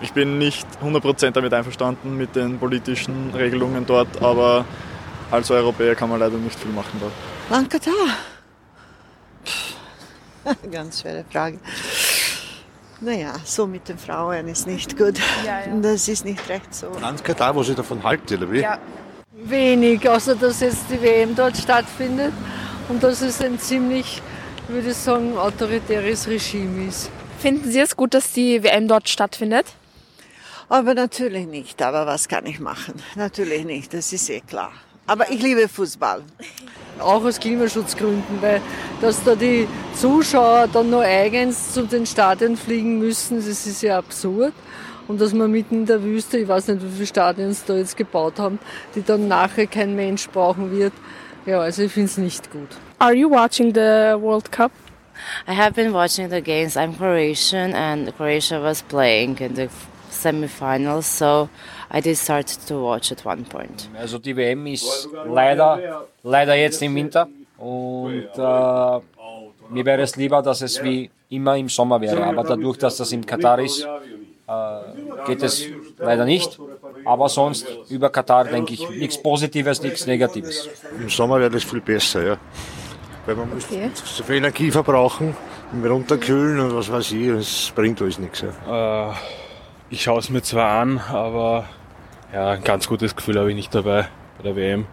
Ich 0.00 0.12
bin 0.12 0.38
nicht 0.38 0.66
100% 0.82 1.30
damit 1.32 1.52
einverstanden 1.54 2.16
mit 2.16 2.34
den 2.34 2.58
politischen 2.58 3.32
Regelungen 3.34 3.86
dort, 3.86 4.22
aber 4.22 4.64
als 5.30 5.50
Europäer 5.50 5.94
kann 5.94 6.10
man 6.10 6.20
leider 6.20 6.36
nicht 6.36 6.58
viel 6.58 6.70
machen 6.70 6.98
dort. 7.00 7.12
Land 7.50 7.70
Katar? 7.70 7.92
Ganz 10.70 11.00
schwere 11.00 11.24
Frage. 11.30 11.58
Naja, 13.00 13.34
so 13.44 13.66
mit 13.66 13.88
den 13.88 13.98
Frauen 13.98 14.48
ist 14.48 14.66
nicht 14.66 14.96
gut. 14.96 15.18
Ja, 15.44 15.60
ja. 15.60 15.80
Das 15.80 16.08
ist 16.08 16.24
nicht 16.24 16.48
recht 16.48 16.74
so. 16.74 16.88
Land 17.00 17.22
Katar, 17.22 17.54
was 17.54 17.68
ich 17.68 17.76
davon 17.76 18.02
halte, 18.02 18.36
oder 18.36 18.50
wie? 18.50 18.60
Ja. 18.60 18.78
Wenig, 19.32 20.08
außer 20.08 20.34
dass 20.34 20.60
jetzt 20.60 20.84
die 20.90 21.00
WM 21.00 21.36
dort 21.36 21.56
stattfindet 21.56 22.32
und 22.88 23.02
dass 23.02 23.20
es 23.20 23.40
ein 23.42 23.58
ziemlich, 23.58 24.22
würde 24.68 24.90
ich 24.90 24.96
sagen, 24.96 25.36
autoritäres 25.36 26.26
Regime 26.26 26.88
ist. 26.88 27.10
Finden 27.38 27.70
Sie 27.70 27.80
es 27.80 27.94
gut, 27.96 28.14
dass 28.14 28.32
die 28.32 28.62
WM 28.62 28.88
dort 28.88 29.08
stattfindet? 29.08 29.66
Aber 30.68 30.94
natürlich 30.94 31.46
nicht. 31.46 31.80
Aber 31.82 32.06
was 32.06 32.28
kann 32.28 32.46
ich 32.46 32.58
machen? 32.58 32.94
Natürlich 33.14 33.64
nicht, 33.64 33.92
das 33.92 34.12
ist 34.12 34.28
eh 34.30 34.40
klar. 34.40 34.72
Aber 35.06 35.30
ich 35.30 35.40
liebe 35.42 35.68
Fußball. 35.68 36.22
Auch 36.98 37.24
aus 37.24 37.38
Klimaschutzgründen, 37.38 38.40
weil 38.40 38.60
dass 39.00 39.22
da 39.22 39.34
die 39.34 39.68
Zuschauer 39.94 40.68
dann 40.72 40.90
nur 40.90 41.02
eigens 41.02 41.72
zu 41.72 41.86
den 41.86 42.06
Stadien 42.06 42.56
fliegen 42.56 42.98
müssen, 42.98 43.36
das 43.36 43.66
ist 43.66 43.82
ja 43.82 43.98
absurd. 43.98 44.52
Und 45.08 45.20
dass 45.20 45.32
man 45.32 45.50
mitten 45.50 45.76
in 45.76 45.86
der 45.86 46.02
Wüste, 46.02 46.38
ich 46.38 46.48
weiß 46.48 46.68
nicht, 46.68 46.82
wie 46.82 46.90
viele 46.90 47.06
Stadien 47.06 47.52
sie 47.52 47.62
da 47.66 47.76
jetzt 47.76 47.96
gebaut 47.96 48.38
haben, 48.38 48.58
die 48.94 49.04
dann 49.04 49.28
nachher 49.28 49.66
kein 49.66 49.94
Mensch 49.94 50.28
brauchen 50.30 50.76
wird. 50.76 50.92
Ja, 51.44 51.60
also 51.60 51.82
ich 51.82 51.92
finde 51.92 52.10
es 52.10 52.18
nicht 52.18 52.50
gut. 52.50 52.68
Are 52.98 53.14
you 53.14 53.30
watching 53.30 53.72
the 53.72 54.20
World 54.20 54.50
Cup? 54.50 54.72
I 55.46 55.52
have 55.52 55.74
been 55.74 55.92
watching 55.92 56.28
the 56.28 56.40
games. 56.40 56.76
I'm 56.76 56.96
Croatian, 56.96 57.72
and 57.74 58.14
Croatia 58.16 58.60
was 58.60 58.82
playing 58.82 59.38
in 59.38 59.54
the 59.54 59.68
semifinals, 60.10 61.04
so 61.04 61.48
I 61.94 62.00
did 62.00 62.16
start 62.16 62.48
to 62.68 62.82
watch 62.82 63.12
at 63.12 63.24
one 63.24 63.42
point. 63.44 63.88
Also 63.98 64.18
die 64.18 64.36
WM 64.36 64.66
ist 64.66 65.08
leider, 65.26 66.06
leider 66.22 66.54
jetzt 66.54 66.82
im 66.82 66.94
Winter 66.94 67.28
und 67.58 68.24
äh, 68.36 69.00
mir 69.70 69.84
wäre 69.84 70.02
es 70.02 70.16
lieber, 70.16 70.42
dass 70.42 70.62
es 70.62 70.82
wie 70.82 71.10
immer 71.28 71.56
im 71.56 71.68
Sommer 71.68 72.00
wäre. 72.00 72.24
Aber 72.24 72.42
dadurch, 72.44 72.78
dass 72.78 72.96
das 72.96 73.12
in 73.12 73.24
Katar 73.24 73.58
ist, 73.60 73.86
äh, 74.48 75.26
geht 75.26 75.42
es 75.42 75.66
leider 75.98 76.24
nicht. 76.24 76.58
Aber 77.04 77.28
sonst 77.28 77.66
über 77.88 78.10
Katar 78.10 78.44
denke 78.44 78.74
ich 78.74 78.88
nichts 78.90 79.20
Positives, 79.22 79.82
nichts 79.82 80.06
Negatives. 80.06 80.68
Im 81.00 81.08
Sommer 81.08 81.38
wäre 81.40 81.50
das 81.50 81.64
viel 81.64 81.80
besser, 81.80 82.22
ja. 82.26 82.36
Weil 83.26 83.36
man 83.36 83.48
Okay. 83.52 83.88
muss 83.88 84.16
so 84.16 84.22
viel 84.22 84.36
Energie 84.36 84.70
verbrauchen, 84.70 85.36
runterkühlen 85.84 86.60
und 86.60 86.76
was 86.76 86.90
weiß 86.90 87.12
ich, 87.12 87.26
es 87.28 87.72
bringt 87.74 88.00
alles 88.00 88.18
nichts. 88.18 88.42
Ja. 88.42 89.10
Äh, 89.10 89.14
ich 89.90 90.02
schaue 90.02 90.18
es 90.18 90.30
mir 90.30 90.42
zwar 90.42 90.80
an, 90.80 90.98
aber 90.98 91.68
ja, 92.32 92.50
ein 92.50 92.64
ganz 92.64 92.88
gutes 92.88 93.14
Gefühl 93.14 93.38
habe 93.38 93.50
ich 93.50 93.56
nicht 93.56 93.74
dabei 93.74 94.08
bei 94.38 94.42
der 94.44 94.56
WM. 94.56 94.86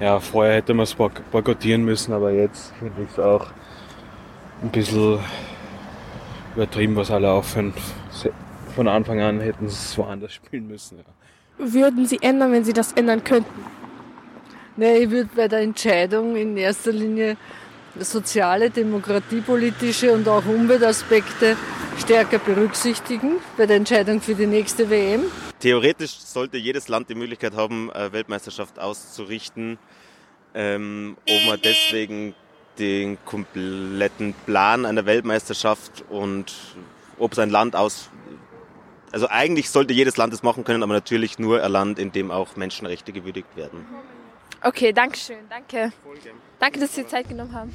Ja, 0.00 0.18
vorher 0.18 0.54
hätte 0.56 0.74
man 0.74 0.84
es 0.84 0.94
boyk- 0.96 1.22
boykottieren 1.30 1.84
müssen, 1.84 2.12
aber 2.12 2.32
jetzt 2.32 2.72
finde 2.78 3.02
ich 3.04 3.10
es 3.12 3.18
auch 3.18 3.46
ein 4.62 4.70
bisschen 4.70 5.20
übertrieben, 6.56 6.96
was 6.96 7.10
alle 7.10 7.30
aufhören. 7.30 7.72
Von 8.74 8.88
Anfang 8.88 9.20
an 9.20 9.40
hätten 9.40 9.68
sie 9.68 9.74
es 9.74 9.96
woanders 9.98 10.32
spielen 10.34 10.66
müssen. 10.68 10.98
Ja. 10.98 11.04
Würden 11.72 12.06
Sie 12.06 12.18
ändern, 12.22 12.52
wenn 12.52 12.64
Sie 12.64 12.72
das 12.72 12.92
ändern 12.92 13.22
könnten? 13.22 13.64
Nee, 14.76 14.98
ich 14.98 15.10
würde 15.10 15.28
bei 15.36 15.46
der 15.46 15.60
Entscheidung 15.60 16.36
in 16.36 16.56
erster 16.56 16.92
Linie 16.92 17.36
soziale, 17.98 18.70
demokratiepolitische 18.70 20.12
und 20.12 20.28
auch 20.28 20.44
Umweltaspekte 20.46 21.56
stärker 21.98 22.38
berücksichtigen 22.38 23.38
bei 23.56 23.66
der 23.66 23.76
Entscheidung 23.76 24.20
für 24.20 24.34
die 24.34 24.46
nächste 24.46 24.88
WM? 24.90 25.24
Theoretisch 25.58 26.12
sollte 26.18 26.56
jedes 26.56 26.88
Land 26.88 27.10
die 27.10 27.14
Möglichkeit 27.14 27.54
haben, 27.54 27.90
eine 27.92 28.12
Weltmeisterschaft 28.12 28.78
auszurichten. 28.78 29.78
Ähm, 30.54 31.16
ob 31.28 31.46
man 31.46 31.60
deswegen 31.62 32.34
den 32.78 33.18
kompletten 33.24 34.34
Plan 34.46 34.84
einer 34.84 35.06
Weltmeisterschaft 35.06 36.04
und 36.08 36.52
ob 37.18 37.34
sein 37.34 37.50
Land 37.50 37.76
aus. 37.76 38.08
Also 39.12 39.28
eigentlich 39.28 39.70
sollte 39.70 39.92
jedes 39.92 40.16
Land 40.16 40.32
das 40.32 40.42
machen 40.42 40.64
können, 40.64 40.82
aber 40.82 40.94
natürlich 40.94 41.38
nur 41.38 41.62
ein 41.62 41.70
Land, 41.70 41.98
in 41.98 42.10
dem 42.12 42.30
auch 42.30 42.56
Menschenrechte 42.56 43.12
gewürdigt 43.12 43.56
werden. 43.56 43.80
Mhm. 43.80 44.19
Okay, 44.62 44.92
danke 44.92 45.16
schön. 45.16 45.48
Danke. 45.48 45.92
Danke, 46.58 46.80
dass 46.80 46.94
Sie 46.94 47.06
Zeit 47.06 47.28
genommen 47.28 47.54
haben. 47.54 47.74